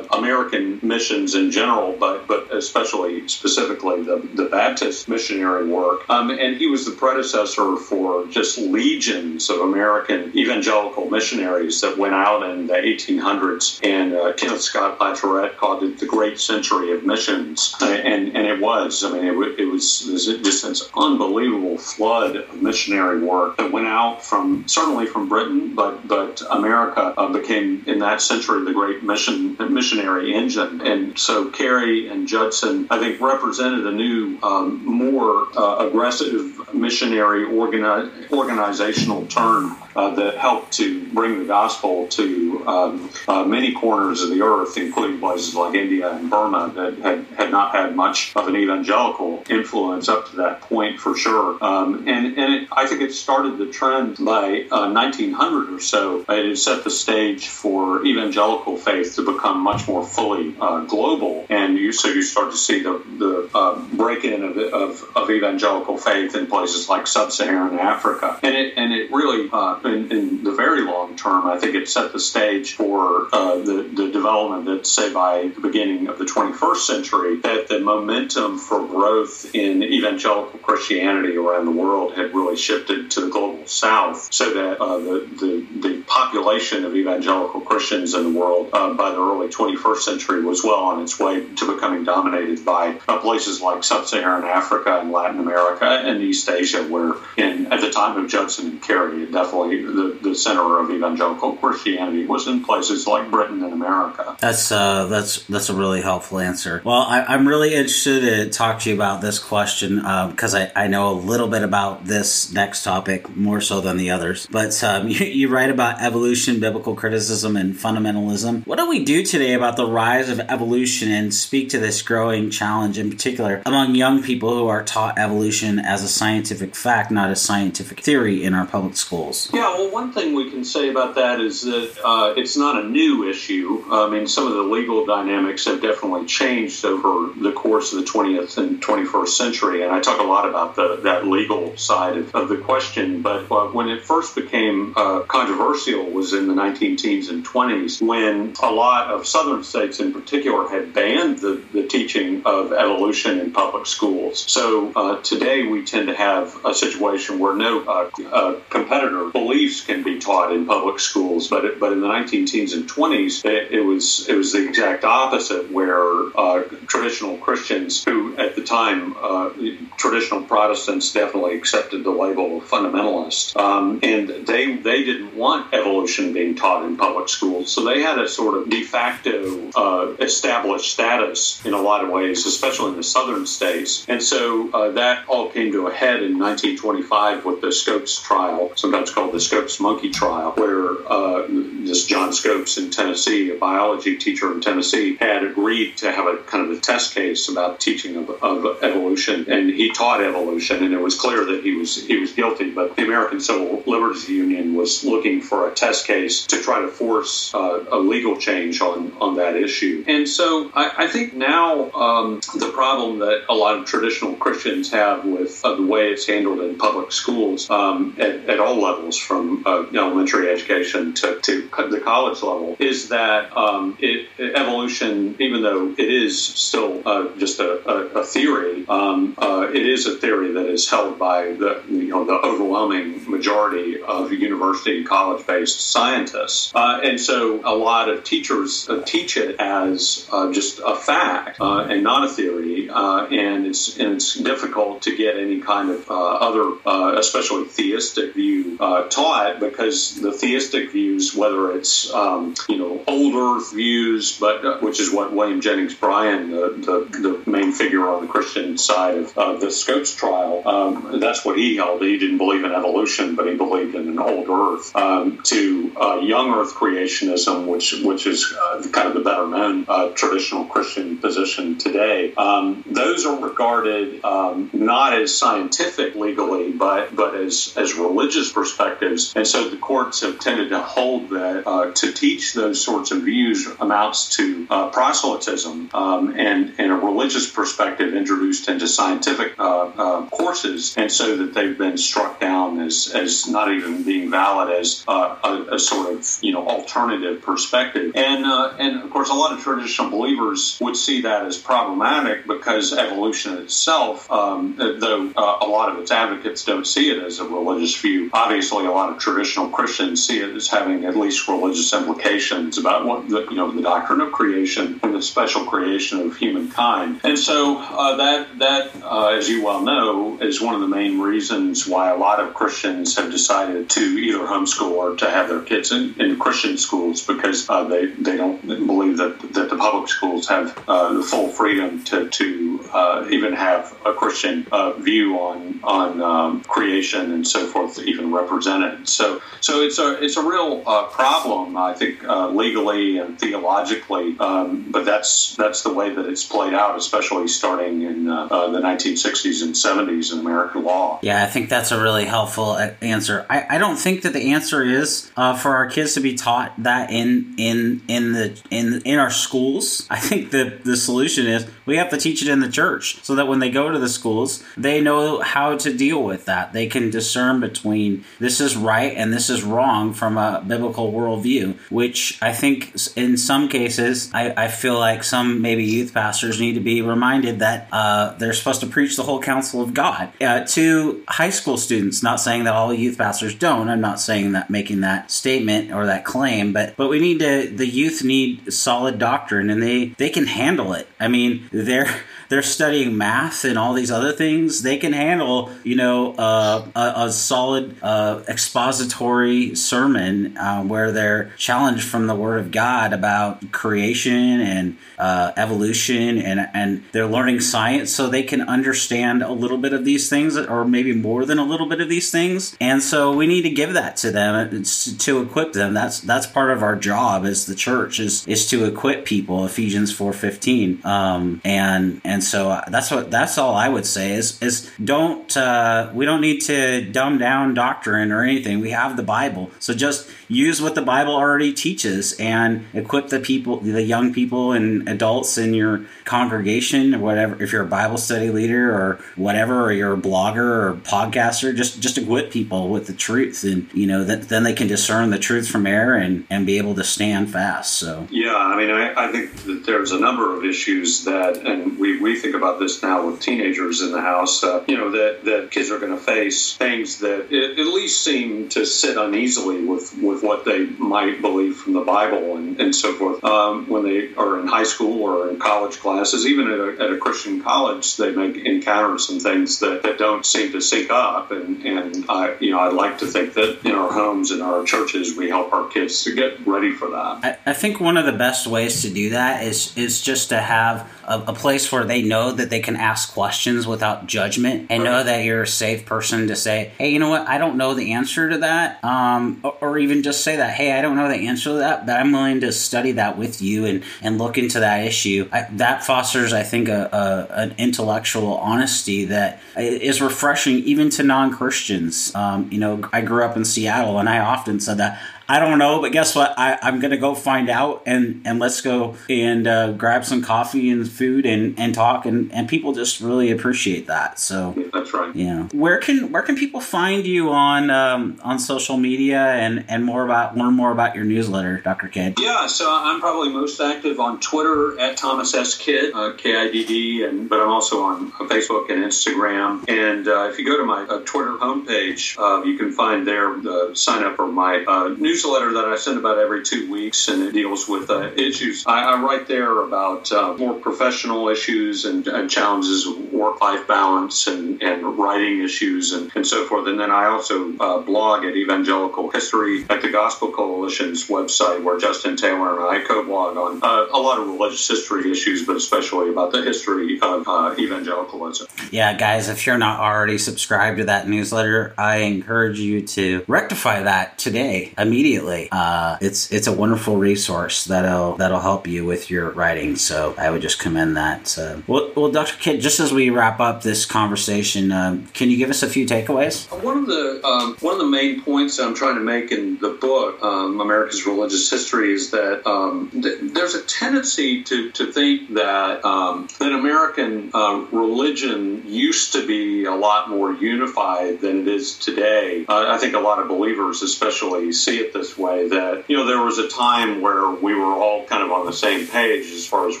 American 0.12 0.78
missions 0.82 1.34
in 1.34 1.50
general, 1.50 1.96
but 1.98 2.26
but 2.26 2.52
especially 2.54 3.26
specifically 3.28 4.02
the, 4.02 4.28
the 4.34 4.44
Baptist 4.46 5.08
missionary 5.08 5.68
work. 5.68 6.08
Um, 6.08 6.30
and 6.30 6.56
he 6.56 6.66
was 6.66 6.84
the 6.84 6.92
predecessor 6.92 7.76
for 7.76 8.26
just 8.26 8.58
legions 8.58 9.50
of 9.50 9.60
American 9.60 10.36
evangelical 10.36 11.08
missionaries 11.10 11.80
that 11.80 11.98
went 11.98 12.14
out 12.14 12.42
in 12.50 12.66
the 12.66 12.74
1800s. 12.74 13.80
And 13.84 14.14
uh, 14.14 14.32
Kenneth 14.34 14.62
Scott 14.62 14.98
Latourette 14.98 15.56
called 15.56 15.82
it 15.82 15.98
the 15.98 16.06
Great 16.06 16.40
Century 16.40 16.92
of 16.92 17.04
Missions, 17.04 17.74
uh, 17.80 17.86
and 17.86 18.36
and 18.36 18.46
it 18.46 18.60
was. 18.60 19.04
I 19.04 19.12
mean, 19.12 19.24
it, 19.24 19.60
it, 19.60 19.64
was, 19.64 20.08
it 20.08 20.12
was 20.12 20.26
just 20.26 20.64
this 20.64 20.90
unbelievable 20.96 21.78
flood 21.78 22.36
of 22.36 22.62
missionary 22.62 23.22
work 23.22 23.56
that 23.58 23.70
went 23.70 23.86
out 23.86 24.24
from 24.24 24.66
certainly 24.68 25.06
from 25.06 25.28
Britain, 25.28 25.74
but 25.74 26.06
but 26.06 26.42
America 26.50 27.14
uh, 27.16 27.32
became 27.32 27.84
in 27.86 27.98
that 28.00 28.20
century 28.20 28.64
the 28.64 28.72
great 28.72 29.02
mission 29.16 29.56
missionary 29.72 30.34
engine. 30.34 30.80
And 30.82 31.18
so 31.18 31.50
Carey 31.50 32.08
and 32.08 32.28
Judson, 32.28 32.86
I 32.90 32.98
think, 32.98 33.20
represented 33.20 33.86
a 33.86 33.92
new, 33.92 34.38
um, 34.42 34.84
more 34.84 35.48
uh, 35.56 35.86
aggressive 35.86 36.74
missionary 36.74 37.46
organi- 37.46 38.30
organizational 38.30 39.26
turn 39.26 39.74
uh, 39.96 40.14
that 40.14 40.36
helped 40.38 40.72
to 40.74 41.06
bring 41.12 41.38
the 41.38 41.44
gospel 41.44 42.06
to 42.08 42.66
um, 42.66 43.10
uh, 43.28 43.44
many 43.44 43.72
corners 43.72 44.22
of 44.22 44.30
the 44.30 44.42
earth, 44.42 44.76
including 44.76 45.18
places 45.18 45.54
like 45.54 45.74
India 45.74 46.10
and 46.10 46.30
Burma 46.30 46.72
that 46.74 46.98
had, 46.98 47.24
had 47.36 47.50
not 47.50 47.74
had 47.74 47.96
much 47.96 48.34
of 48.36 48.48
an 48.48 48.56
evangelical 48.56 49.42
influence 49.48 50.08
up 50.08 50.30
to 50.30 50.36
that 50.36 50.60
point 50.62 51.00
for 51.00 51.16
sure. 51.16 51.62
Um, 51.64 52.08
and 52.08 52.38
and 52.38 52.54
it, 52.54 52.68
I 52.72 52.86
think 52.86 53.02
it 53.02 53.12
started 53.12 53.58
the 53.58 53.66
trend 53.66 54.16
by 54.24 54.66
uh, 54.70 54.90
1900 54.92 55.72
or 55.72 55.80
so. 55.80 56.24
It 56.28 56.56
set 56.56 56.84
the 56.84 56.90
stage 56.90 57.48
for 57.48 58.04
evangelical 58.04 58.76
faith 58.76 59.16
to 59.16 59.24
become 59.24 59.60
much 59.60 59.88
more 59.88 60.04
fully 60.04 60.54
uh, 60.60 60.84
global. 60.84 61.46
And 61.48 61.76
you 61.76 61.92
so 61.92 62.08
you 62.08 62.22
start 62.22 62.50
to 62.52 62.56
see 62.56 62.82
the, 62.82 63.02
the 63.18 63.50
uh, 63.54 63.80
break 63.94 64.24
in 64.24 64.42
of, 64.42 64.56
of, 64.56 65.04
of, 65.16 65.30
evangelical 65.30 65.98
faith 65.98 66.34
in 66.34 66.46
places 66.46 66.88
like 66.88 67.06
sub-Saharan 67.06 67.78
Africa. 67.78 68.38
And 68.42 68.54
it, 68.54 68.74
and 68.76 68.92
it 68.92 69.10
really 69.10 69.48
in, 69.86 70.12
in, 70.12 70.44
the 70.44 70.52
very 70.52 70.82
long 70.82 71.16
term, 71.16 71.46
I 71.46 71.58
think 71.58 71.74
it 71.74 71.88
set 71.88 72.12
the 72.12 72.20
stage 72.20 72.74
for 72.74 73.28
uh, 73.32 73.56
the, 73.56 73.90
the 73.94 74.10
development 74.12 74.66
that, 74.66 74.86
say, 74.86 75.12
by 75.12 75.50
the 75.54 75.60
beginning 75.60 76.08
of 76.08 76.18
the 76.18 76.24
21st 76.24 76.76
century, 76.76 77.40
that 77.40 77.68
the 77.68 77.80
momentum 77.80 78.58
for 78.58 78.86
growth 78.86 79.54
in 79.54 79.82
evangelical 79.82 80.58
Christianity 80.60 81.36
around 81.36 81.64
the 81.66 81.72
world 81.72 82.14
had 82.14 82.34
really 82.34 82.56
shifted 82.56 83.10
to 83.12 83.22
the 83.22 83.28
global 83.28 83.66
south, 83.66 84.32
so 84.32 84.52
that 84.54 84.80
uh, 84.80 84.98
the, 84.98 85.28
the, 85.40 85.88
the, 85.88 86.06
population 86.06 86.84
of 86.84 86.94
evangelical 86.94 87.60
Christians 87.60 88.14
in 88.14 88.32
the 88.32 88.38
world 88.38 88.70
uh, 88.72 88.94
by 88.94 89.10
the 89.10 89.16
early 89.16 89.48
21st 89.48 89.98
century 89.98 90.42
was 90.42 90.62
well 90.62 90.80
on 90.80 91.02
its 91.02 91.18
way 91.18 91.44
to 91.54 91.74
becoming 91.74 92.04
dominated 92.04 92.64
by 92.64 92.96
uh, 93.08 93.18
places 93.18 93.60
like 93.60 93.82
sub-Saharan 93.82 94.44
Africa 94.44 95.00
and 95.00 95.10
Latin 95.10 95.40
America 95.40 95.84
and 95.84 96.22
East 96.22 96.48
Asia, 96.48 96.84
where 96.84 97.14
in 97.36 97.66
at 97.72 97.80
the 97.80 97.90
time 97.90 98.16
of 98.22 98.30
Judson 98.30 98.68
and 98.68 98.82
Carey, 98.82 99.24
it 99.24 99.32
definitely 99.32 99.75
the, 99.82 100.18
the 100.22 100.34
center 100.34 100.78
of 100.78 100.90
evangelical 100.90 101.56
Christianity 101.56 102.26
was 102.26 102.46
in 102.46 102.64
places 102.64 103.06
like 103.06 103.30
Britain 103.30 103.62
and 103.62 103.72
America. 103.72 104.36
That's 104.40 104.70
uh, 104.72 105.06
that's 105.06 105.44
that's 105.44 105.68
a 105.68 105.74
really 105.74 106.02
helpful 106.02 106.38
answer. 106.38 106.82
Well, 106.84 107.02
I, 107.02 107.34
am 107.34 107.46
really 107.46 107.74
interested 107.74 108.20
to 108.20 108.50
talk 108.50 108.80
to 108.80 108.90
you 108.90 108.94
about 108.94 109.20
this 109.20 109.38
question 109.38 109.96
because 109.96 110.54
uh, 110.54 110.70
I, 110.74 110.84
I 110.84 110.86
know 110.86 111.10
a 111.10 111.14
little 111.14 111.48
bit 111.48 111.62
about 111.62 112.04
this 112.06 112.52
next 112.52 112.82
topic 112.82 113.34
more 113.36 113.60
so 113.60 113.80
than 113.80 113.96
the 113.96 114.10
others. 114.10 114.46
But 114.50 114.82
um, 114.84 115.08
you, 115.08 115.24
you 115.26 115.48
write 115.48 115.70
about 115.70 116.00
evolution, 116.00 116.60
biblical 116.60 116.94
criticism, 116.94 117.56
and 117.56 117.74
fundamentalism. 117.74 118.66
What 118.66 118.78
do 118.78 118.88
we 118.88 119.04
do 119.04 119.24
today 119.24 119.54
about 119.54 119.76
the 119.76 119.86
rise 119.86 120.28
of 120.28 120.40
evolution 120.40 121.10
and 121.10 121.32
speak 121.34 121.68
to 121.70 121.78
this 121.78 122.02
growing 122.02 122.50
challenge 122.50 122.98
in 122.98 123.10
particular 123.10 123.62
among 123.66 123.94
young 123.94 124.22
people 124.22 124.54
who 124.56 124.68
are 124.68 124.82
taught 124.82 125.18
evolution 125.18 125.78
as 125.78 126.02
a 126.02 126.08
scientific 126.08 126.74
fact, 126.74 127.10
not 127.10 127.30
a 127.30 127.36
scientific 127.36 128.00
theory 128.00 128.42
in 128.42 128.54
our 128.54 128.66
public 128.66 128.96
schools? 128.96 129.50
Yeah, 129.52 129.65
well, 129.74 129.90
one 129.90 130.12
thing 130.12 130.34
we 130.34 130.50
can 130.50 130.64
say 130.64 130.88
about 130.88 131.14
that 131.16 131.40
is 131.40 131.62
that 131.62 131.98
uh, 132.04 132.34
it's 132.36 132.56
not 132.56 132.82
a 132.82 132.88
new 132.88 133.28
issue. 133.28 133.84
I 133.90 134.08
mean, 134.08 134.26
some 134.26 134.46
of 134.46 134.54
the 134.54 134.62
legal 134.62 135.06
dynamics 135.06 135.64
have 135.66 135.80
definitely 135.80 136.26
changed 136.26 136.84
over 136.84 137.32
the 137.38 137.52
course 137.52 137.92
of 137.92 138.00
the 138.00 138.10
20th 138.10 138.58
and 138.58 138.82
21st 138.82 139.28
century. 139.28 139.82
And 139.82 139.92
I 139.92 140.00
talk 140.00 140.20
a 140.20 140.24
lot 140.24 140.48
about 140.48 140.76
the, 140.76 141.00
that 141.04 141.26
legal 141.26 141.76
side 141.76 142.16
of, 142.16 142.34
of 142.34 142.48
the 142.48 142.58
question. 142.58 143.22
But 143.22 143.50
uh, 143.50 143.68
when 143.68 143.88
it 143.88 144.04
first 144.04 144.34
became 144.34 144.94
uh, 144.96 145.20
controversial 145.20 146.04
was 146.10 146.32
in 146.32 146.48
the 146.48 146.54
19 146.54 146.96
teens 146.96 147.28
and 147.28 147.44
20s, 147.44 148.00
when 148.00 148.54
a 148.62 148.70
lot 148.70 149.10
of 149.10 149.26
southern 149.26 149.64
states 149.64 150.00
in 150.00 150.12
particular 150.12 150.68
had 150.68 150.92
banned 150.92 151.38
the, 151.38 151.62
the 151.72 151.86
teaching 151.86 152.42
of 152.44 152.72
evolution 152.72 153.38
in 153.40 153.52
public 153.52 153.86
schools. 153.86 154.50
So 154.50 154.92
uh, 154.94 155.22
today 155.22 155.64
we 155.64 155.84
tend 155.84 156.08
to 156.08 156.14
have 156.14 156.56
a 156.64 156.74
situation 156.74 157.38
where 157.38 157.54
no 157.54 157.84
uh, 157.84 158.10
uh, 158.30 158.60
competitor 158.70 159.30
beliefs 159.56 159.84
can 159.84 160.02
be 160.02 160.18
taught 160.18 160.52
in 160.52 160.66
public 160.66 161.00
schools, 161.00 161.48
but 161.48 161.64
it, 161.64 161.80
but 161.80 161.92
in 161.92 162.00
the 162.00 162.08
19 162.08 162.46
teens 162.46 162.74
and 162.74 162.88
20s, 162.88 163.44
it, 163.44 163.72
it 163.72 163.80
was 163.80 164.28
it 164.28 164.34
was 164.34 164.52
the 164.52 164.68
exact 164.68 165.04
opposite, 165.04 165.70
where 165.72 165.98
uh, 166.36 166.62
traditional 166.86 167.38
Christians, 167.38 168.04
who 168.04 168.36
at 168.36 168.54
the 168.54 168.62
time 168.62 169.16
uh, 169.20 169.50
traditional 169.96 170.42
Protestants 170.42 171.12
definitely 171.12 171.56
accepted 171.56 172.04
the 172.04 172.10
label 172.10 172.58
of 172.58 172.64
fundamentalist, 172.64 173.56
um, 173.56 174.00
and 174.02 174.46
they 174.46 174.76
they 174.76 175.04
didn't 175.04 175.34
want 175.34 175.72
evolution 175.72 176.32
being 176.32 176.54
taught 176.54 176.84
in 176.84 176.96
public 176.96 177.28
schools, 177.28 177.72
so 177.72 177.84
they 177.84 178.02
had 178.02 178.18
a 178.18 178.28
sort 178.28 178.58
of 178.58 178.68
de 178.68 178.82
facto 178.82 179.70
uh, 179.74 180.14
established 180.20 180.92
status 180.92 181.64
in 181.64 181.72
a 181.72 181.80
lot 181.80 182.04
of 182.04 182.10
ways, 182.10 182.44
especially 182.44 182.90
in 182.90 182.96
the 182.96 183.02
southern 183.02 183.46
states, 183.46 184.04
and 184.08 184.22
so 184.22 184.70
uh, 184.72 184.90
that 184.90 185.26
all 185.28 185.48
came 185.50 185.72
to 185.72 185.86
a 185.86 185.94
head 185.94 186.22
in 186.22 186.38
1925 186.38 187.44
with 187.44 187.60
the 187.62 187.72
Scopes 187.72 188.20
trial, 188.20 188.72
sometimes 188.76 189.10
called 189.10 189.32
the 189.36 189.40
Scopes 189.40 189.78
monkey 189.80 190.08
trial, 190.08 190.52
where 190.52 190.92
uh, 191.12 191.46
this 191.86 192.06
John 192.06 192.32
Scopes 192.32 192.78
in 192.78 192.90
Tennessee, 192.90 193.50
a 193.50 193.58
biology 193.58 194.16
teacher 194.16 194.52
in 194.52 194.60
Tennessee, 194.60 195.16
had 195.16 195.44
agreed 195.44 195.96
to 195.98 196.12
have 196.12 196.26
a 196.26 196.38
kind 196.38 196.70
of 196.70 196.76
a 196.76 196.80
test 196.80 197.14
case 197.14 197.48
about 197.48 197.80
teaching 197.80 198.16
of, 198.16 198.30
of 198.42 198.82
evolution, 198.82 199.50
and 199.50 199.70
he 199.70 199.92
taught 199.92 200.22
evolution, 200.22 200.82
and 200.84 200.94
it 200.94 201.00
was 201.00 201.18
clear 201.18 201.44
that 201.44 201.62
he 201.62 201.72
was 201.72 202.06
he 202.06 202.18
was 202.18 202.32
guilty. 202.32 202.70
But 202.70 202.96
the 202.96 203.04
American 203.04 203.40
Civil 203.40 203.82
Liberties 203.86 204.28
Union 204.28 204.74
was 204.74 205.04
looking 205.04 205.40
for 205.40 205.68
a 205.68 205.72
test 205.72 206.06
case 206.06 206.46
to 206.46 206.62
try 206.62 206.80
to 206.80 206.88
force 206.88 207.54
uh, 207.54 207.84
a 207.90 207.98
legal 207.98 208.36
change 208.36 208.80
on 208.80 209.12
on 209.20 209.36
that 209.36 209.56
issue, 209.56 210.04
and 210.06 210.28
so 210.28 210.70
I, 210.74 211.04
I 211.04 211.08
think 211.08 211.34
now 211.34 211.90
um, 211.92 212.40
the 212.54 212.70
problem 212.72 213.20
that 213.20 213.44
a 213.48 213.54
lot 213.54 213.78
of 213.78 213.86
traditional 213.86 214.34
Christians 214.34 214.90
have 214.92 215.24
with 215.24 215.60
uh, 215.64 215.74
the 215.74 215.82
way 215.82 216.10
it's 216.10 216.26
handled 216.26 216.60
in 216.60 216.76
public 216.76 217.12
schools 217.12 217.68
um, 217.70 218.16
at, 218.18 218.48
at, 218.48 218.60
all 218.60 218.80
levels, 218.80 219.18
from 219.18 219.62
uh, 219.66 219.84
elementary 219.94 220.50
education 220.50 221.14
to, 221.14 221.40
to 221.42 221.68
the 221.84 222.00
college 222.00 222.42
level, 222.42 222.76
is 222.78 223.08
that 223.08 223.56
um, 223.56 223.96
it, 224.00 224.28
evolution, 224.38 225.36
even 225.38 225.62
though 225.62 225.90
it 225.90 226.10
is 226.10 226.42
still 226.42 227.02
uh, 227.06 227.28
just 227.38 227.60
a, 227.60 227.88
a, 227.88 228.20
a 228.20 228.24
theory, 228.24 228.84
um, 228.88 229.34
uh, 229.38 229.68
it 229.68 229.86
is 229.86 230.06
a 230.06 230.16
theory 230.16 230.52
that 230.52 230.66
is 230.66 230.88
held 230.88 231.18
by 231.18 231.52
the 231.52 231.82
you 231.88 232.08
know 232.08 232.24
the 232.24 232.32
overwhelming 232.32 233.30
majority 233.30 234.00
of 234.00 234.32
university 234.32 234.98
and 234.98 235.06
college 235.06 235.46
based 235.46 235.80
scientists, 235.80 236.72
uh, 236.74 237.00
and 237.02 237.20
so 237.20 237.60
a 237.64 237.74
lot 237.74 238.08
of 238.08 238.24
teachers 238.24 238.88
uh, 238.88 239.02
teach 239.02 239.36
it 239.36 239.56
as 239.58 240.28
just 240.52 240.80
a 240.84 240.96
fact 240.96 241.58
and 241.60 242.02
not 242.02 242.24
a 242.24 242.28
theory, 242.28 242.88
and 242.90 243.66
it's 243.66 243.98
and 243.98 244.14
it's 244.14 244.34
difficult 244.34 245.02
to 245.02 245.16
get 245.16 245.36
any 245.36 245.60
kind 245.60 245.90
of 245.90 246.10
other, 246.10 247.18
especially 247.18 247.64
theistic 247.64 248.34
view 248.34 248.76
taught 248.78 249.60
because 249.60 250.20
the 250.20 250.32
theistic 250.32 250.90
views, 250.92 251.34
whether 251.34 251.65
it's 251.72 252.12
um, 252.12 252.54
you 252.68 252.78
know 252.78 253.02
old 253.06 253.34
Earth 253.34 253.74
views, 253.74 254.38
but 254.38 254.64
uh, 254.64 254.78
which 254.78 255.00
is 255.00 255.12
what 255.12 255.32
William 255.32 255.60
Jennings 255.60 255.94
Bryan, 255.94 256.50
the, 256.50 257.06
the, 257.10 257.18
the 257.18 257.50
main 257.50 257.72
figure 257.72 258.08
on 258.08 258.26
the 258.26 258.28
Christian 258.28 258.78
side 258.78 259.18
of 259.18 259.38
uh, 259.38 259.56
the 259.56 259.70
Scopes 259.70 260.14
trial, 260.14 260.62
um, 260.66 261.20
that's 261.20 261.44
what 261.44 261.58
he 261.58 261.76
held. 261.76 262.02
He 262.02 262.18
didn't 262.18 262.38
believe 262.38 262.64
in 262.64 262.72
evolution, 262.72 263.34
but 263.34 263.46
he 263.46 263.54
believed 263.54 263.94
in 263.94 264.08
an 264.08 264.18
old 264.18 264.48
Earth. 264.48 264.94
Um, 264.94 265.40
to 265.44 265.92
uh, 266.00 266.16
young 266.20 266.52
Earth 266.54 266.74
creationism, 266.74 267.66
which 267.66 267.92
which 268.02 268.26
is 268.26 268.52
uh, 268.52 268.82
kind 268.92 269.08
of 269.08 269.14
the 269.14 269.20
better 269.20 269.46
known 269.46 269.84
uh, 269.88 270.08
traditional 270.10 270.64
Christian 270.64 271.18
position 271.18 271.78
today, 271.78 272.34
um, 272.34 272.84
those 272.86 273.26
are 273.26 273.38
regarded 273.40 274.24
um, 274.24 274.70
not 274.72 275.12
as 275.14 275.36
scientific 275.36 276.14
legally, 276.14 276.72
but 276.72 277.14
but 277.14 277.34
as 277.34 277.74
as 277.76 277.94
religious 277.94 278.52
perspectives, 278.52 279.34
and 279.36 279.46
so 279.46 279.68
the 279.68 279.76
courts 279.76 280.20
have 280.20 280.38
tended 280.38 280.70
to 280.70 280.80
hold 280.80 281.30
that 281.30 281.55
uh, 281.64 281.92
to 281.92 282.12
teach 282.12 282.54
those 282.54 282.82
sorts 282.82 283.10
of 283.10 283.22
views 283.22 283.66
amounts 283.80 284.36
to 284.36 284.66
uh, 284.70 284.88
proselytism 284.90 285.90
um, 285.94 286.34
and, 286.38 286.74
and 286.78 286.92
a 286.92 286.94
religious 286.94 287.50
perspective 287.50 288.14
introduced 288.14 288.68
into 288.68 288.88
scientific 288.88 289.58
uh, 289.58 289.90
uh, 289.96 290.26
courses, 290.26 290.94
and 290.96 291.10
so 291.10 291.36
that 291.36 291.54
they've 291.54 291.78
been 291.78 291.96
struck 291.96 292.40
down 292.40 292.80
as, 292.80 293.12
as 293.14 293.46
not 293.48 293.72
even 293.72 294.02
being 294.02 294.30
valid 294.30 294.74
as 294.74 295.04
uh, 295.08 295.36
a, 295.44 295.74
a, 295.74 295.78
sort 295.78 296.14
of 296.14 296.38
you 296.40 296.52
know 296.52 296.66
alternative 296.68 297.42
perspective. 297.42 298.12
And 298.14 298.44
uh, 298.44 298.74
and 298.78 299.02
of 299.02 299.10
course, 299.10 299.30
a 299.30 299.34
lot 299.34 299.52
of 299.52 299.60
traditional 299.60 300.10
believers 300.10 300.78
would 300.80 300.96
see 300.96 301.22
that 301.22 301.46
as 301.46 301.58
problematic 301.58 302.46
because 302.46 302.92
evolution 302.92 303.58
itself, 303.58 304.30
um, 304.30 304.76
though 304.76 305.32
a 305.36 305.66
lot 305.66 305.92
of 305.92 305.98
its 305.98 306.10
advocates 306.10 306.64
don't 306.64 306.86
see 306.86 307.10
it 307.10 307.22
as 307.22 307.38
a 307.38 307.44
religious 307.44 307.98
view, 308.00 308.30
obviously 308.32 308.86
a 308.86 308.90
lot 308.90 309.10
of 309.10 309.18
traditional 309.18 309.68
Christians 309.68 310.26
see 310.26 310.40
it 310.40 310.54
as 310.54 310.68
having 310.68 311.04
at 311.04 311.16
least 311.16 311.45
religious 311.48 311.92
implications 311.92 312.78
about 312.78 313.06
what 313.06 313.28
the, 313.28 313.46
you 313.50 313.56
know 313.56 313.70
the 313.70 313.82
doctrine 313.82 314.20
of 314.20 314.32
creation 314.32 315.00
and 315.02 315.14
the 315.14 315.22
special 315.22 315.64
creation 315.64 316.20
of 316.20 316.36
humankind. 316.36 317.20
And 317.24 317.38
so 317.38 317.78
uh, 317.78 318.16
that 318.16 318.58
that, 318.58 319.02
uh, 319.02 319.28
as 319.28 319.48
you 319.48 319.64
well 319.64 319.82
know, 319.82 320.38
is 320.40 320.60
one 320.60 320.74
of 320.74 320.80
the 320.80 320.88
main 320.88 321.20
reasons 321.20 321.86
why 321.86 322.10
a 322.10 322.16
lot 322.16 322.40
of 322.40 322.54
Christians 322.54 323.16
have 323.16 323.30
decided 323.30 323.90
to 323.90 324.00
either 324.00 324.46
homeschool 324.46 324.92
or 324.92 325.16
to 325.16 325.30
have 325.30 325.48
their 325.48 325.62
kids 325.62 325.92
in, 325.92 326.14
in 326.20 326.38
Christian 326.38 326.78
schools 326.78 327.26
because 327.26 327.68
uh, 327.68 327.84
they 327.84 328.06
they 328.06 328.36
don't 328.36 328.64
believe 328.66 329.18
that 329.18 329.40
that 329.54 329.70
the 329.70 329.76
public 329.76 330.08
schools 330.08 330.48
have 330.48 330.76
uh, 330.88 331.12
the 331.12 331.22
full 331.22 331.48
freedom 331.48 332.02
to 332.04 332.28
to 332.28 332.75
uh, 332.96 333.28
even 333.30 333.52
have 333.52 333.94
a 334.04 334.12
Christian 334.12 334.66
uh, 334.72 334.92
view 334.92 335.38
on 335.38 335.80
on 335.84 336.22
um, 336.22 336.62
creation 336.64 337.32
and 337.32 337.46
so 337.46 337.66
forth, 337.66 337.98
even 337.98 338.32
represented. 338.32 339.08
So 339.08 339.40
so 339.60 339.82
it's 339.82 339.98
a 339.98 340.22
it's 340.24 340.36
a 340.36 340.42
real 340.42 340.80
problem, 341.20 341.76
I 341.76 341.92
think, 341.94 342.22
legally 342.62 343.18
and 343.18 343.38
theologically. 343.38 344.36
Um, 344.38 344.90
but 344.90 345.04
that's 345.04 345.56
that's 345.56 345.82
the 345.82 345.92
way 345.92 346.14
that 346.14 346.26
it's 346.26 346.44
played 346.44 346.74
out, 346.74 346.96
especially 346.96 347.48
starting 347.48 348.02
in 348.02 348.28
uh, 348.28 348.48
uh, 348.50 348.70
the 348.70 348.80
1960s 348.80 349.62
and 349.62 349.74
70s 349.74 350.32
in 350.32 350.38
American 350.38 350.84
law. 350.84 351.18
Yeah, 351.22 351.42
I 351.42 351.46
think 351.46 351.68
that's 351.68 351.92
a 351.92 352.00
really 352.00 352.24
helpful 352.24 352.70
uh, 352.70 352.92
answer. 353.02 353.46
I, 353.50 353.76
I 353.76 353.78
don't 353.78 353.96
think 353.96 354.22
that 354.22 354.32
the 354.32 354.52
answer 354.52 354.82
is 354.82 355.30
uh, 355.36 355.56
for 355.56 355.74
our 355.74 355.88
kids 355.88 356.14
to 356.14 356.20
be 356.20 356.34
taught 356.34 356.72
that 356.82 357.10
in 357.10 357.54
in 357.58 358.02
in 358.08 358.32
the 358.32 358.60
in 358.70 359.02
in 359.02 359.18
our 359.18 359.30
schools. 359.30 360.06
I 360.10 360.18
think 360.18 360.50
the 360.50 360.78
the 360.84 360.96
solution 360.96 361.46
is 361.46 361.66
we 361.84 361.96
have 361.96 362.10
to 362.10 362.16
teach 362.16 362.42
it 362.42 362.48
in 362.48 362.60
the 362.60 362.70
church 362.70 362.85
so 363.22 363.34
that 363.34 363.48
when 363.48 363.58
they 363.58 363.70
go 363.70 363.90
to 363.90 363.98
the 363.98 364.08
schools, 364.08 364.62
they 364.76 365.00
know 365.00 365.40
how 365.40 365.76
to 365.76 365.92
deal 365.92 366.22
with 366.22 366.44
that. 366.46 366.72
They 366.72 366.86
can 366.86 367.10
discern 367.10 367.60
between 367.60 368.24
this 368.38 368.60
is 368.60 368.76
right 368.76 369.12
and 369.16 369.32
this 369.32 369.50
is 369.50 369.62
wrong 369.62 370.12
from 370.12 370.36
a 370.36 370.62
biblical 370.66 371.12
worldview, 371.12 371.76
which 371.90 372.38
I 372.42 372.52
think 372.52 372.94
in 373.16 373.36
some 373.36 373.68
cases, 373.68 374.30
I, 374.32 374.64
I 374.64 374.68
feel 374.68 374.98
like 374.98 375.24
some 375.24 375.60
maybe 375.60 375.84
youth 375.84 376.14
pastors 376.14 376.60
need 376.60 376.74
to 376.74 376.80
be 376.80 377.02
reminded 377.02 377.58
that 377.60 377.88
uh, 377.92 378.34
they're 378.38 378.52
supposed 378.52 378.80
to 378.80 378.86
preach 378.86 379.16
the 379.16 379.22
whole 379.22 379.40
counsel 379.40 379.80
of 379.82 379.94
God 379.94 380.32
uh, 380.40 380.64
to 380.66 381.24
high 381.28 381.50
school 381.50 381.76
students. 381.76 382.22
Not 382.22 382.40
saying 382.40 382.64
that 382.64 382.74
all 382.74 382.92
youth 382.92 383.18
pastors 383.18 383.54
don't. 383.54 383.88
I'm 383.88 384.00
not 384.00 384.20
saying 384.20 384.52
that 384.52 384.70
making 384.70 385.00
that 385.00 385.30
statement 385.30 385.92
or 385.92 386.06
that 386.06 386.24
claim, 386.24 386.72
but 386.72 386.96
but 386.96 387.08
we 387.08 387.18
need 387.18 387.40
to. 387.40 387.68
The 387.68 387.86
youth 387.86 388.22
need 388.24 388.72
solid 388.72 389.18
doctrine, 389.18 389.70
and 389.70 389.82
they 389.82 390.06
they 390.18 390.30
can 390.30 390.46
handle 390.46 390.92
it. 390.92 391.08
I 391.18 391.28
mean, 391.28 391.68
they're 391.72 392.08
they're 392.48 392.62
studying 392.66 393.16
math 393.16 393.64
and 393.64 393.78
all 393.78 393.94
these 393.94 394.10
other 394.10 394.32
things, 394.32 394.82
they 394.82 394.96
can 394.96 395.12
handle, 395.12 395.70
you 395.84 395.96
know, 395.96 396.34
uh, 396.34 396.86
a, 396.94 397.26
a, 397.26 397.32
solid 397.32 397.96
uh, 398.02 398.42
expository 398.48 399.74
sermon 399.74 400.56
uh, 400.56 400.82
where 400.82 401.12
they're 401.12 401.52
challenged 401.56 402.04
from 402.04 402.26
the 402.26 402.34
Word 402.34 402.60
of 402.60 402.70
God 402.70 403.12
about 403.12 403.72
creation 403.72 404.60
and 404.60 404.96
uh, 405.18 405.52
evolution, 405.56 406.38
and 406.38 406.68
and 406.74 407.04
they're 407.12 407.26
learning 407.26 407.60
science, 407.60 408.12
so 408.12 408.28
they 408.28 408.42
can 408.42 408.60
understand 408.62 409.42
a 409.42 409.52
little 409.52 409.78
bit 409.78 409.92
of 409.92 410.04
these 410.04 410.28
things, 410.28 410.56
or 410.56 410.84
maybe 410.84 411.12
more 411.12 411.44
than 411.44 411.58
a 411.58 411.64
little 411.64 411.88
bit 411.88 412.00
of 412.00 412.08
these 412.08 412.30
things. 412.30 412.76
And 412.80 413.02
so 413.02 413.32
we 413.32 413.46
need 413.46 413.62
to 413.62 413.70
give 413.70 413.94
that 413.94 414.16
to 414.18 414.30
them 414.30 414.54
it's 414.72 415.12
to 415.24 415.42
equip 415.42 415.72
them. 415.72 415.94
That's 415.94 416.20
that's 416.20 416.46
part 416.46 416.70
of 416.70 416.82
our 416.82 416.96
job 416.96 417.44
as 417.44 417.66
the 417.66 417.74
church 417.74 418.20
is 418.20 418.46
is 418.46 418.68
to 418.68 418.84
equip 418.84 419.24
people. 419.24 419.64
Ephesians 419.64 420.12
four 420.12 420.32
fifteen, 420.32 421.00
um, 421.04 421.60
and 421.64 422.20
and 422.24 422.42
so 422.42 422.55
so 422.56 422.70
uh, 422.70 422.88
that's 422.88 423.10
what 423.10 423.30
that's 423.30 423.58
all 423.58 423.74
I 423.74 423.86
would 423.86 424.06
say 424.06 424.32
is 424.32 424.62
is 424.62 424.90
don't 425.04 425.54
uh, 425.58 426.10
we 426.14 426.24
don't 426.24 426.40
need 426.40 426.60
to 426.62 427.04
dumb 427.04 427.36
down 427.36 427.74
doctrine 427.74 428.32
or 428.32 428.42
anything. 428.42 428.80
We 428.80 428.92
have 428.92 429.18
the 429.18 429.22
Bible, 429.22 429.70
so 429.78 429.92
just 429.92 430.30
use 430.48 430.80
what 430.80 430.94
the 430.94 431.02
Bible 431.02 431.34
already 431.34 431.74
teaches 431.74 432.32
and 432.40 432.86
equip 432.94 433.28
the 433.28 433.40
people, 433.40 433.80
the 433.80 434.02
young 434.02 434.32
people 434.32 434.72
and 434.72 435.06
adults 435.06 435.58
in 435.58 435.74
your 435.74 436.06
congregation 436.24 437.14
or 437.14 437.18
whatever. 437.18 437.62
If 437.62 437.72
you're 437.72 437.82
a 437.82 437.86
Bible 438.00 438.16
study 438.16 438.48
leader 438.48 438.90
or 438.90 439.20
whatever, 439.34 439.84
or 439.84 439.92
you're 439.92 440.14
a 440.14 440.16
blogger 440.16 440.56
or 440.56 440.94
podcaster, 441.02 441.76
just 441.76 442.00
just 442.00 442.16
equip 442.16 442.50
people 442.50 442.88
with 442.88 443.06
the 443.06 443.12
truth, 443.12 443.64
and 443.64 443.86
you 443.92 444.06
know 444.06 444.24
that 444.24 444.48
then 444.48 444.62
they 444.62 444.72
can 444.72 444.86
discern 444.86 445.28
the 445.28 445.38
truth 445.38 445.68
from 445.68 445.86
error 445.86 446.16
and 446.16 446.46
and 446.48 446.64
be 446.64 446.78
able 446.78 446.94
to 446.94 447.04
stand 447.04 447.50
fast. 447.50 447.96
So 447.96 448.26
yeah, 448.30 448.56
I 448.56 448.78
mean, 448.78 448.90
I, 448.90 449.26
I 449.26 449.30
think 449.30 449.54
that 449.64 449.84
there's 449.84 450.12
a 450.12 450.18
number 450.18 450.56
of 450.56 450.64
issues 450.64 451.26
that, 451.26 451.58
and 451.58 451.98
we, 451.98 452.18
we 452.20 452.38
think 452.46 452.56
about 452.56 452.78
this 452.78 453.02
now 453.02 453.26
with 453.26 453.40
teenagers 453.40 454.02
in 454.02 454.12
the 454.12 454.20
house, 454.20 454.62
uh, 454.62 454.84
you 454.86 454.96
know, 454.96 455.10
that 455.10 455.44
that 455.44 455.70
kids 455.70 455.90
are 455.90 455.98
going 455.98 456.12
to 456.12 456.18
face 456.18 456.76
things 456.76 457.18
that 457.20 457.52
at 457.52 457.86
least 457.86 458.22
seem 458.22 458.68
to 458.70 458.86
sit 458.86 459.16
uneasily 459.16 459.84
with 459.84 460.16
with 460.18 460.42
what 460.42 460.64
they 460.64 460.86
might 460.86 461.40
believe 461.40 461.76
from 461.76 461.94
the 461.94 462.02
Bible 462.02 462.56
and, 462.56 462.80
and 462.80 462.94
so 462.94 463.12
forth. 463.14 463.42
Um, 463.44 463.88
when 463.88 464.04
they 464.04 464.34
are 464.34 464.60
in 464.60 464.66
high 464.66 464.84
school 464.84 465.22
or 465.22 465.50
in 465.50 465.58
college 465.58 465.98
classes, 465.98 466.46
even 466.46 466.70
at 466.70 466.78
a, 466.78 467.04
at 467.04 467.12
a 467.12 467.18
Christian 467.18 467.62
college, 467.62 468.16
they 468.16 468.30
may 468.30 468.64
encounter 468.64 469.18
some 469.18 469.40
things 469.40 469.80
that, 469.80 470.02
that 470.04 470.18
don't 470.18 470.44
seem 470.46 470.72
to 470.72 470.80
sync 470.80 471.10
up. 471.10 471.50
And, 471.50 471.84
and 471.84 472.26
I, 472.28 472.56
you 472.60 472.70
know, 472.70 472.80
I'd 472.80 472.92
like 472.92 473.18
to 473.18 473.26
think 473.26 473.54
that 473.54 473.80
in 473.84 473.92
our 473.92 474.12
homes 474.12 474.50
and 474.50 474.62
our 474.62 474.84
churches, 474.84 475.36
we 475.36 475.48
help 475.48 475.72
our 475.72 475.88
kids 475.88 476.24
to 476.24 476.34
get 476.34 476.66
ready 476.66 476.92
for 476.92 477.10
that. 477.10 477.60
I, 477.66 477.70
I 477.70 477.72
think 477.72 478.00
one 478.00 478.16
of 478.16 478.26
the 478.26 478.32
best 478.32 478.66
ways 478.66 479.02
to 479.02 479.10
do 479.10 479.30
that 479.30 479.64
is 479.64 479.96
is 479.96 480.20
just 480.20 480.50
to 480.50 480.60
have 480.60 481.10
a, 481.24 481.40
a, 481.48 481.52
place 481.56 481.90
where 481.90 482.04
they 482.04 482.22
know 482.22 482.35
that 482.52 482.70
they 482.70 482.80
can 482.80 482.96
ask 482.96 483.32
questions 483.32 483.86
without 483.86 484.26
judgment 484.26 484.86
and 484.90 485.04
know 485.04 485.22
that 485.22 485.44
you're 485.44 485.62
a 485.62 485.66
safe 485.66 486.06
person 486.06 486.48
to 486.48 486.56
say, 486.56 486.92
hey, 486.98 487.10
you 487.10 487.18
know 487.18 487.28
what, 487.28 487.46
I 487.48 487.58
don't 487.58 487.76
know 487.76 487.94
the 487.94 488.12
answer 488.12 488.50
to 488.50 488.58
that, 488.58 489.02
um, 489.04 489.60
or, 489.62 489.76
or, 489.80 489.98
even 489.98 490.22
just 490.22 490.44
say 490.44 490.56
that, 490.56 490.74
hey, 490.74 490.92
I 490.92 491.02
don't 491.02 491.16
know 491.16 491.28
the 491.28 491.48
answer 491.48 491.70
to 491.70 491.78
that, 491.78 492.06
but 492.06 492.16
I'm 492.16 492.32
willing 492.32 492.60
to 492.60 492.72
study 492.72 493.12
that 493.12 493.38
with 493.38 493.62
you 493.62 493.86
and 493.86 494.04
and 494.22 494.38
look 494.38 494.58
into 494.58 494.80
that 494.80 495.06
issue. 495.06 495.48
I, 495.52 495.66
that 495.72 496.04
fosters, 496.04 496.52
I 496.52 496.62
think, 496.62 496.88
a, 496.88 497.08
a, 497.12 497.54
an 497.54 497.74
intellectual 497.78 498.56
honesty 498.58 499.24
that 499.26 499.60
is 499.76 500.20
refreshing 500.20 500.76
even 500.80 501.10
to 501.10 501.22
non 501.22 501.52
Christians. 501.52 502.34
Um, 502.34 502.70
you 502.70 502.78
know, 502.78 503.08
I 503.12 503.22
grew 503.22 503.44
up 503.44 503.56
in 503.56 503.64
Seattle, 503.64 504.18
and 504.18 504.28
I 504.28 504.40
often 504.40 504.80
said 504.80 504.98
that 504.98 505.20
I 505.48 505.60
don't 505.60 505.78
know, 505.78 506.00
but 506.00 506.10
guess 506.12 506.34
what? 506.34 506.54
I, 506.58 506.78
I'm 506.82 506.98
gonna 506.98 507.16
go 507.16 507.34
find 507.34 507.70
out 507.70 508.02
and 508.04 508.42
and 508.44 508.58
let's 508.58 508.80
go 508.80 509.16
and 509.28 509.66
uh, 509.66 509.92
grab 509.92 510.24
some 510.24 510.42
coffee 510.42 510.90
and 510.90 511.08
food 511.08 511.46
and, 511.46 511.78
and 511.78 511.94
talk 511.94 512.26
and, 512.26 512.52
and 512.52 512.68
people 512.68 512.92
just 512.92 513.20
really 513.20 513.50
appreciate 513.52 514.08
that. 514.08 514.40
So 514.40 514.74
yeah, 514.76 514.86
that's 514.92 515.12
right. 515.14 515.34
Yeah. 515.36 515.68
Where 515.72 515.98
can 515.98 516.32
where 516.32 516.42
can 516.42 516.56
people 516.56 516.80
find 516.80 517.24
you 517.26 517.50
on 517.50 517.90
um, 517.90 518.40
on 518.42 518.58
social 518.58 518.96
media 518.96 519.40
and 519.40 519.84
and 519.88 520.04
more 520.04 520.24
about 520.24 520.56
learn 520.56 520.74
more 520.74 520.90
about 520.90 521.14
your 521.14 521.24
newsletter, 521.24 521.78
Dr. 521.78 522.08
Kidd? 522.08 522.34
Yeah, 522.40 522.66
so 522.66 522.88
I'm 522.90 523.20
probably 523.20 523.50
most 523.50 523.80
active 523.80 524.18
on 524.18 524.40
Twitter 524.40 524.98
at 524.98 525.16
Thomas 525.16 525.54
S 525.54 525.76
Kidd, 525.76 526.12
uh, 526.12 526.32
K 526.36 526.56
I 526.56 526.70
D 526.70 526.84
D, 526.84 527.24
and 527.24 527.48
but 527.48 527.60
I'm 527.60 527.68
also 527.68 528.02
on 528.02 528.32
Facebook 528.32 528.90
and 528.90 529.04
Instagram. 529.04 529.88
And 529.88 530.26
uh, 530.26 530.48
if 530.50 530.58
you 530.58 530.66
go 530.66 530.76
to 530.76 530.84
my 530.84 531.02
uh, 531.02 531.20
Twitter 531.24 531.52
homepage, 531.52 532.36
uh, 532.36 532.64
you 532.64 532.76
can 532.76 532.90
find 532.90 533.26
there 533.26 533.56
the 533.60 533.92
sign 533.94 534.24
up 534.24 534.34
for 534.34 534.48
my 534.48 534.84
uh, 534.84 535.08
news 535.10 535.35
newsletter 535.36 535.74
that 535.74 535.84
I 535.84 535.96
send 535.96 536.18
about 536.18 536.38
every 536.38 536.62
two 536.62 536.90
weeks, 536.90 537.28
and 537.28 537.42
it 537.42 537.52
deals 537.52 537.86
with 537.86 538.08
uh, 538.08 538.30
issues. 538.36 538.84
I, 538.86 539.02
I, 539.02 539.20
write 539.20 539.46
there 539.46 539.82
about 539.82 540.32
uh, 540.32 540.54
more 540.54 540.72
professional 540.72 541.50
issues 541.50 542.06
and, 542.06 542.26
and 542.26 542.48
challenges 542.48 543.06
of 543.06 543.32
work 543.32 543.60
life 543.60 543.86
balance 543.86 544.46
and, 544.46 544.82
and 544.82 545.18
writing 545.18 545.62
issues 545.62 546.12
and, 546.12 546.32
and 546.34 546.46
so 546.46 546.64
forth. 546.64 546.86
And 546.86 546.98
then 546.98 547.10
I 547.10 547.26
also 547.26 547.76
uh, 547.76 547.98
blog 547.98 548.44
at 548.44 548.56
Evangelical 548.56 549.30
History 549.30 549.84
at 549.90 550.00
the 550.00 550.10
Gospel 550.10 550.52
Coalition's 550.52 551.28
website, 551.28 551.84
where 551.84 551.98
Justin 551.98 552.36
Taylor 552.36 552.80
and 552.80 552.96
I 552.96 553.06
co 553.06 553.22
blog 553.22 553.58
on 553.58 553.82
uh, 553.82 554.06
a 554.16 554.18
lot 554.18 554.40
of 554.40 554.46
religious 554.46 554.88
history 554.88 555.30
issues, 555.30 555.66
but 555.66 555.76
especially 555.76 556.30
about 556.30 556.52
the 556.52 556.62
history 556.62 557.20
of 557.20 557.46
uh, 557.46 557.74
evangelicalism. 557.78 558.68
Yeah, 558.90 559.12
guys, 559.18 559.50
if 559.50 559.66
you're 559.66 559.76
not 559.76 560.00
already 560.00 560.38
subscribed 560.38 560.96
to 560.98 561.04
that 561.04 561.28
newsletter, 561.28 561.92
I 561.98 562.18
encourage 562.18 562.78
you 562.78 563.02
to 563.08 563.44
rectify 563.46 564.02
that 564.02 564.38
today 564.38 564.94
immediately 564.96 565.25
immediately. 565.26 565.68
Uh, 565.72 566.16
it's 566.20 566.52
it's 566.52 566.66
a 566.66 566.72
wonderful 566.72 567.16
resource 567.16 567.84
that'll 567.84 568.36
that'll 568.36 568.60
help 568.60 568.86
you 568.86 569.04
with 569.04 569.30
your 569.30 569.50
writing. 569.50 569.96
So 569.96 570.34
I 570.38 570.50
would 570.50 570.62
just 570.62 570.78
commend 570.78 571.16
that. 571.16 571.58
Uh, 571.58 571.80
well, 571.86 572.12
well, 572.16 572.30
Dr. 572.30 572.56
Kidd, 572.58 572.80
just 572.80 573.00
as 573.00 573.12
we 573.12 573.30
wrap 573.30 573.60
up 573.60 573.82
this 573.82 574.06
conversation, 574.06 574.92
um, 574.92 575.26
can 575.28 575.50
you 575.50 575.56
give 575.56 575.70
us 575.70 575.82
a 575.82 575.88
few 575.88 576.06
takeaways? 576.06 576.66
One 576.82 576.98
of 576.98 577.06
the 577.06 577.40
um, 577.44 577.76
one 577.80 577.94
of 577.94 578.00
the 578.00 578.06
main 578.06 578.42
points 578.42 578.78
I'm 578.78 578.94
trying 578.94 579.16
to 579.16 579.20
make 579.20 579.50
in 579.50 579.78
the 579.78 579.90
book, 579.90 580.42
um, 580.42 580.80
America's 580.80 581.26
Religious 581.26 581.68
History, 581.70 582.12
is 582.12 582.30
that 582.30 582.66
um, 582.66 583.10
th- 583.10 583.38
there's 583.52 583.74
a 583.74 583.82
tendency 583.82 584.62
to, 584.64 584.90
to 584.92 585.12
think 585.12 585.54
that 585.54 586.04
um, 586.04 586.48
that 586.60 586.72
American 586.72 587.50
uh, 587.52 587.84
religion 587.90 588.82
used 588.86 589.32
to 589.32 589.46
be 589.46 589.84
a 589.84 589.94
lot 589.94 590.30
more 590.30 590.52
unified 590.52 591.40
than 591.40 591.62
it 591.62 591.68
is 591.68 591.98
today. 591.98 592.64
Uh, 592.68 592.86
I 592.88 592.98
think 592.98 593.14
a 593.14 593.20
lot 593.20 593.40
of 593.40 593.48
believers, 593.48 594.02
especially, 594.02 594.72
see 594.72 594.98
it 594.98 595.15
this 595.16 595.36
way 595.36 595.68
that, 595.68 596.04
you 596.08 596.16
know, 596.16 596.26
there 596.26 596.42
was 596.42 596.58
a 596.58 596.68
time 596.68 597.20
where 597.20 597.50
we 597.50 597.74
were 597.74 597.92
all 597.92 598.24
kind 598.26 598.42
of 598.42 598.52
on 598.52 598.66
the 598.66 598.72
same 598.72 599.06
page 599.06 599.52
as 599.52 599.66
far 599.66 599.88
as 599.88 600.00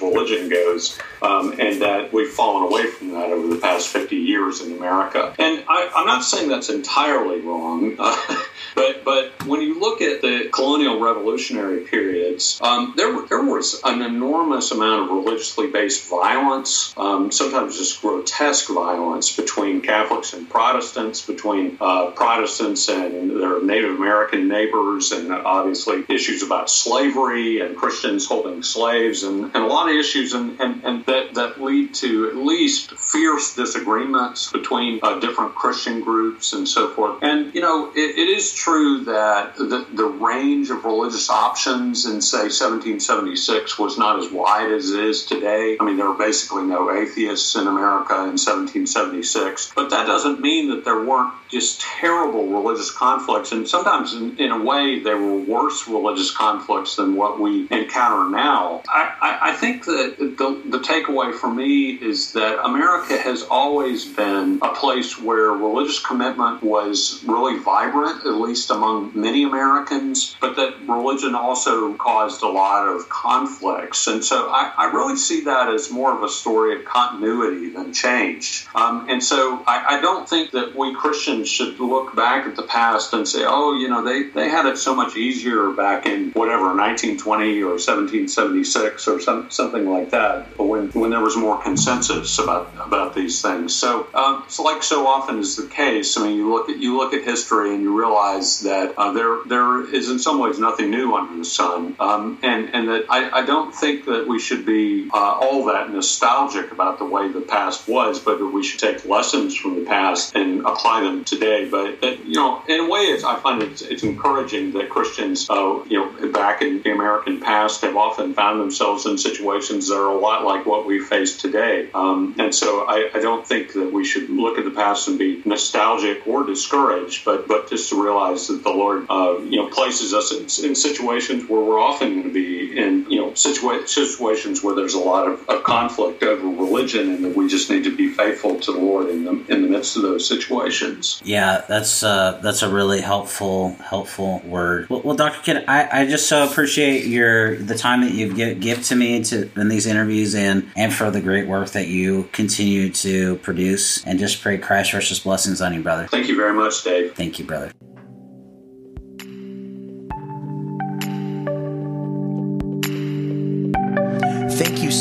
religion 0.00 0.48
goes, 0.48 0.98
um, 1.22 1.54
and 1.58 1.82
that 1.82 2.12
we've 2.12 2.30
fallen 2.30 2.64
away 2.64 2.86
from 2.86 3.12
that 3.12 3.30
over 3.30 3.48
the 3.48 3.60
past 3.60 3.88
50 3.88 4.16
years 4.16 4.60
in 4.60 4.76
America. 4.76 5.34
And 5.38 5.64
I, 5.68 5.90
am 5.96 6.06
not 6.06 6.24
saying 6.24 6.48
that's 6.48 6.68
entirely 6.68 7.40
wrong, 7.40 7.96
uh, 7.98 8.16
but, 8.76 9.04
but 9.04 9.46
when 9.46 9.62
you 9.62 9.80
look 9.80 10.02
at 10.02 10.20
the 10.20 10.50
colonial 10.52 11.00
revolutionary 11.00 11.80
periods, 11.80 12.60
um, 12.62 12.92
there, 12.94 13.26
there 13.26 13.42
was 13.42 13.80
an 13.84 14.02
enormous 14.02 14.70
amount 14.70 15.10
of 15.10 15.16
religiously 15.16 15.68
based 15.68 16.10
violence, 16.10 16.92
um, 16.98 17.32
sometimes 17.32 17.78
just 17.78 18.02
grotesque 18.02 18.68
violence 18.68 19.34
between 19.34 19.80
Catholics 19.80 20.34
and 20.34 20.48
Protestants, 20.48 21.24
between 21.24 21.78
uh, 21.80 22.10
Protestants 22.10 22.90
and 22.90 23.30
their 23.30 23.62
Native 23.62 23.96
American 23.96 24.46
neighbors 24.46 25.10
and 25.10 25.32
obviously 25.32 26.04
issues 26.10 26.42
about 26.42 26.68
slavery 26.68 27.60
and 27.60 27.76
Christians 27.76 28.26
holding 28.26 28.62
slaves 28.62 29.22
and, 29.22 29.44
and 29.44 29.64
a 29.64 29.66
lot 29.66 29.88
of 29.88 29.96
issues 29.96 30.34
and, 30.34 30.60
and, 30.60 30.84
and 30.84 31.06
that, 31.06 31.32
that 31.34 31.62
lead 31.62 31.94
to 31.94 32.28
at 32.28 32.36
least 32.36 32.90
fierce 32.92 33.56
disagreements 33.56 34.52
between 34.52 35.00
uh, 35.02 35.18
different 35.18 35.54
Christian 35.54 36.02
groups 36.02 36.52
and 36.52 36.68
so 36.68 36.90
forth. 36.90 37.22
And, 37.22 37.54
you 37.54 37.62
know, 37.62 37.90
it, 37.94 38.18
it 38.18 38.28
is 38.28 38.52
true 38.52 38.65
that 38.66 39.54
the, 39.56 39.86
the 39.94 40.04
range 40.04 40.70
of 40.70 40.84
religious 40.84 41.30
options 41.30 42.04
in, 42.06 42.20
say, 42.20 42.48
1776 42.48 43.78
was 43.78 43.96
not 43.96 44.18
as 44.18 44.30
wide 44.30 44.70
as 44.70 44.90
it 44.90 45.04
is 45.04 45.24
today. 45.24 45.76
I 45.78 45.84
mean, 45.84 45.96
there 45.96 46.08
were 46.08 46.18
basically 46.18 46.64
no 46.64 46.92
atheists 46.92 47.54
in 47.54 47.66
America 47.66 48.14
in 48.14 48.36
1776, 48.36 49.72
but 49.74 49.90
that 49.90 50.06
doesn't 50.06 50.40
mean 50.40 50.70
that 50.70 50.84
there 50.84 51.00
weren't 51.02 51.32
just 51.48 51.80
terrible 51.80 52.48
religious 52.48 52.90
conflicts. 52.90 53.52
And 53.52 53.68
sometimes, 53.68 54.14
in, 54.14 54.36
in 54.38 54.50
a 54.50 54.62
way, 54.62 55.00
there 55.00 55.16
were 55.16 55.38
worse 55.38 55.86
religious 55.86 56.34
conflicts 56.36 56.96
than 56.96 57.14
what 57.14 57.38
we 57.40 57.68
encounter 57.70 58.28
now. 58.30 58.82
I, 58.88 59.14
I, 59.20 59.38
I 59.50 59.52
think 59.54 59.84
that 59.84 60.16
the, 60.18 60.62
the 60.68 60.78
takeaway 60.78 61.32
for 61.32 61.52
me 61.52 61.90
is 61.90 62.32
that 62.32 62.64
America 62.64 63.16
has 63.16 63.44
always 63.44 64.04
been 64.04 64.58
a 64.62 64.74
place 64.74 65.20
where 65.20 65.52
religious 65.52 66.04
commitment 66.04 66.62
was 66.62 67.22
really 67.24 67.60
vibrant, 67.60 68.26
at 68.26 68.34
least 68.34 68.55
among 68.70 69.12
many 69.14 69.44
Americans, 69.44 70.36
but 70.40 70.56
that 70.56 70.74
religion 70.88 71.34
also 71.34 71.94
caused 71.94 72.42
a 72.42 72.48
lot 72.48 72.88
of 72.88 73.08
conflicts. 73.08 74.06
And 74.06 74.24
so 74.24 74.48
I, 74.50 74.72
I 74.76 74.84
really 74.92 75.16
see 75.16 75.44
that 75.44 75.68
as 75.72 75.90
more 75.90 76.16
of 76.16 76.22
a 76.22 76.28
story 76.28 76.76
of 76.76 76.84
continuity 76.84 77.70
than 77.70 77.92
change. 77.92 78.66
Um, 78.74 79.06
and 79.08 79.22
so 79.22 79.62
I, 79.66 79.96
I 79.96 80.00
don't 80.00 80.28
think 80.28 80.52
that 80.52 80.74
we 80.74 80.94
Christians 80.94 81.48
should 81.48 81.78
look 81.78 82.16
back 82.16 82.46
at 82.46 82.56
the 82.56 82.62
past 82.62 83.12
and 83.12 83.26
say, 83.28 83.44
oh, 83.46 83.78
you 83.78 83.88
know, 83.88 84.04
they, 84.04 84.24
they 84.24 84.48
had 84.48 84.66
it 84.66 84.78
so 84.78 84.94
much 84.94 85.16
easier 85.16 85.70
back 85.70 86.06
in 86.06 86.30
whatever 86.32 86.74
1920 86.74 87.62
or 87.62 87.76
1776 87.76 89.08
or 89.08 89.20
some, 89.20 89.50
something 89.50 89.88
like 89.88 90.10
that, 90.10 90.58
when 90.58 90.88
when 90.90 91.10
there 91.10 91.20
was 91.20 91.36
more 91.36 91.60
consensus 91.62 92.38
about 92.38 92.72
about 92.78 93.14
these 93.14 93.42
things. 93.42 93.74
So, 93.74 94.06
um, 94.14 94.44
so 94.48 94.62
like 94.62 94.82
so 94.82 95.06
often 95.06 95.38
is 95.38 95.56
the 95.56 95.66
case. 95.66 96.16
I 96.16 96.26
mean, 96.26 96.36
you 96.36 96.52
look 96.52 96.68
at 96.68 96.78
you 96.78 96.96
look 96.96 97.12
at 97.12 97.24
history 97.24 97.74
and 97.74 97.82
you 97.82 97.96
realize 97.96 98.45
that 98.60 98.94
uh, 98.96 99.12
there 99.12 99.38
there 99.46 99.94
is 99.94 100.10
in 100.10 100.18
some 100.18 100.38
ways 100.38 100.58
nothing 100.58 100.90
new 100.90 101.14
under 101.14 101.36
the 101.36 101.44
sun, 101.44 101.96
um, 102.00 102.38
and 102.42 102.74
and 102.74 102.88
that 102.88 103.06
I, 103.10 103.40
I 103.40 103.46
don't 103.46 103.74
think 103.74 104.06
that 104.06 104.26
we 104.26 104.38
should 104.38 104.64
be 104.64 105.08
uh, 105.12 105.38
all 105.40 105.66
that 105.66 105.90
nostalgic 105.90 106.72
about 106.72 106.98
the 106.98 107.04
way 107.04 107.28
the 107.28 107.40
past 107.40 107.88
was, 107.88 108.20
but 108.20 108.38
that 108.38 108.46
we 108.46 108.62
should 108.62 108.80
take 108.80 109.04
lessons 109.04 109.56
from 109.56 109.76
the 109.76 109.84
past 109.84 110.34
and 110.34 110.60
apply 110.66 111.02
them 111.02 111.24
today. 111.24 111.68
But, 111.68 112.00
but 112.00 112.24
you 112.24 112.34
know, 112.34 112.62
in 112.68 112.80
a 112.80 112.88
way, 112.88 113.16
I 113.24 113.38
find 113.42 113.62
it's, 113.62 113.82
it's 113.82 114.02
encouraging 114.02 114.72
that 114.72 114.88
Christians, 114.88 115.48
uh, 115.48 115.82
you 115.88 115.98
know, 115.98 116.32
back 116.32 116.62
in 116.62 116.82
the 116.82 116.92
American 116.92 117.40
past 117.40 117.82
have 117.82 117.96
often 117.96 118.34
found 118.34 118.60
themselves 118.60 119.06
in 119.06 119.18
situations 119.18 119.88
that 119.88 119.96
are 119.96 120.10
a 120.10 120.18
lot 120.18 120.44
like 120.44 120.66
what 120.66 120.86
we 120.86 121.00
face 121.00 121.36
today. 121.36 121.88
Um, 121.94 122.34
and 122.38 122.54
so 122.54 122.86
I, 122.86 123.10
I, 123.14 123.20
don't 123.20 123.46
think 123.46 123.72
that 123.74 123.92
we 123.92 124.04
should 124.04 124.28
look 124.28 124.58
at 124.58 124.64
the 124.64 124.70
past 124.70 125.08
and 125.08 125.18
be 125.18 125.42
nostalgic 125.44 126.26
or 126.26 126.44
discouraged, 126.44 127.24
but 127.24 127.48
but 127.48 127.70
just 127.70 127.88
to 127.90 128.02
realize 128.02 128.35
that 128.48 128.62
the 128.62 128.70
Lord, 128.70 129.06
uh, 129.08 129.38
you 129.40 129.56
know, 129.56 129.68
places 129.68 130.12
us 130.14 130.32
in, 130.32 130.68
in, 130.68 130.74
situations 130.74 131.48
where 131.48 131.60
we're 131.60 131.80
often 131.80 132.12
going 132.14 132.28
to 132.28 132.32
be 132.32 132.78
in, 132.78 133.10
you 133.10 133.20
know, 133.20 133.30
situa- 133.30 133.88
situations 133.88 134.62
where 134.62 134.74
there's 134.74 134.94
a 134.94 134.98
lot 134.98 135.26
of, 135.26 135.48
of 135.48 135.64
conflict 135.64 136.22
over 136.22 136.46
religion, 136.46 137.10
and 137.10 137.24
that 137.24 137.36
we 137.36 137.48
just 137.48 137.70
need 137.70 137.84
to 137.84 137.96
be 137.96 138.08
faithful 138.10 138.60
to 138.60 138.72
the 138.72 138.78
Lord 138.78 139.08
in 139.08 139.24
the 139.24 139.32
in 139.48 139.62
the 139.62 139.68
midst 139.68 139.96
of 139.96 140.02
those 140.02 140.26
situations. 140.28 141.20
Yeah, 141.24 141.64
that's 141.68 142.02
uh, 142.02 142.40
that's 142.42 142.62
a 142.62 142.68
really 142.68 143.00
helpful 143.00 143.70
helpful 143.74 144.40
word. 144.44 144.88
Well, 144.90 145.02
well 145.02 145.16
Dr. 145.16 145.40
Kidd, 145.42 145.64
I, 145.66 146.02
I 146.02 146.06
just 146.06 146.28
so 146.28 146.44
appreciate 146.44 147.06
your 147.06 147.56
the 147.56 147.76
time 147.76 148.02
that 148.02 148.12
you 148.12 148.32
give, 148.32 148.60
give 148.60 148.82
to 148.84 148.96
me 148.96 149.22
to 149.24 149.50
in 149.58 149.68
these 149.68 149.86
interviews 149.86 150.34
and 150.34 150.70
and 150.76 150.92
for 150.92 151.10
the 151.10 151.20
great 151.20 151.46
work 151.46 151.70
that 151.70 151.88
you 151.88 152.28
continue 152.32 152.90
to 152.90 153.36
produce. 153.36 154.04
And 154.04 154.18
just 154.18 154.42
pray 154.42 154.58
Christ 154.58 154.92
precious 154.92 155.18
blessings 155.20 155.60
on 155.60 155.74
you, 155.74 155.82
brother. 155.82 156.06
Thank 156.06 156.28
you 156.28 156.36
very 156.36 156.54
much, 156.54 156.82
Dave. 156.82 157.14
Thank 157.14 157.38
you, 157.38 157.44
brother. 157.44 157.72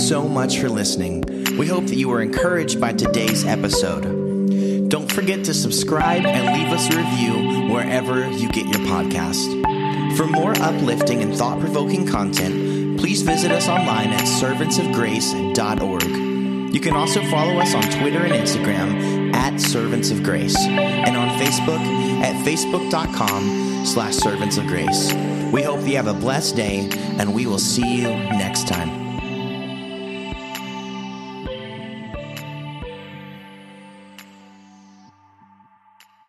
So 0.08 0.28
much 0.28 0.60
for 0.60 0.70
listening. 0.70 1.24
We 1.58 1.66
hope 1.66 1.88
that 1.88 1.96
you 1.96 2.10
were 2.10 2.22
encouraged 2.22 2.80
by 2.80 2.94
today's 2.94 3.44
episode. 3.44 4.04
Don't 4.88 5.12
forget 5.12 5.44
to 5.46 5.54
subscribe 5.54 6.28
and 6.28 6.56
leave 6.56 6.72
us 6.72 6.94
a 6.94 6.98
review 6.98 7.74
wherever 7.74 8.30
you 8.30 8.48
get 8.50 8.68
your 8.68 8.86
podcast. 8.88 10.16
For 10.16 10.28
more 10.28 10.52
uplifting 10.62 11.24
and 11.24 11.36
thought 11.36 11.60
provoking 11.60 12.06
content, 12.06 13.00
please 13.00 13.24
visit 13.24 13.52
us 13.52 13.68
online 13.68 14.10
at 14.10 14.26
servantsofgrace.org. 14.26 16.04
You 16.74 16.80
can 16.80 16.94
also 16.94 17.24
follow 17.32 17.58
us 17.58 17.74
on 17.74 17.82
Twitter 18.00 18.20
and 18.20 18.34
Instagram 18.34 19.34
at 19.34 19.60
Servants 19.60 20.12
of 20.12 20.22
Grace 20.22 20.56
and 20.58 21.18
on 21.18 21.30
Facebook 21.40 21.80
at 22.22 22.36
facebook.com 22.46 23.86
slash 23.88 24.14
servants 24.18 24.58
of 24.58 24.68
grace. 24.68 25.12
We 25.52 25.64
hope 25.64 25.88
you 25.88 25.96
have 25.96 26.08
a 26.08 26.14
blessed 26.14 26.56
day 26.56 26.90
and 27.18 27.34
we 27.34 27.48
will 27.48 27.58
see 27.58 28.02
you 28.02 28.10
next 28.10 28.68
time. 28.68 29.05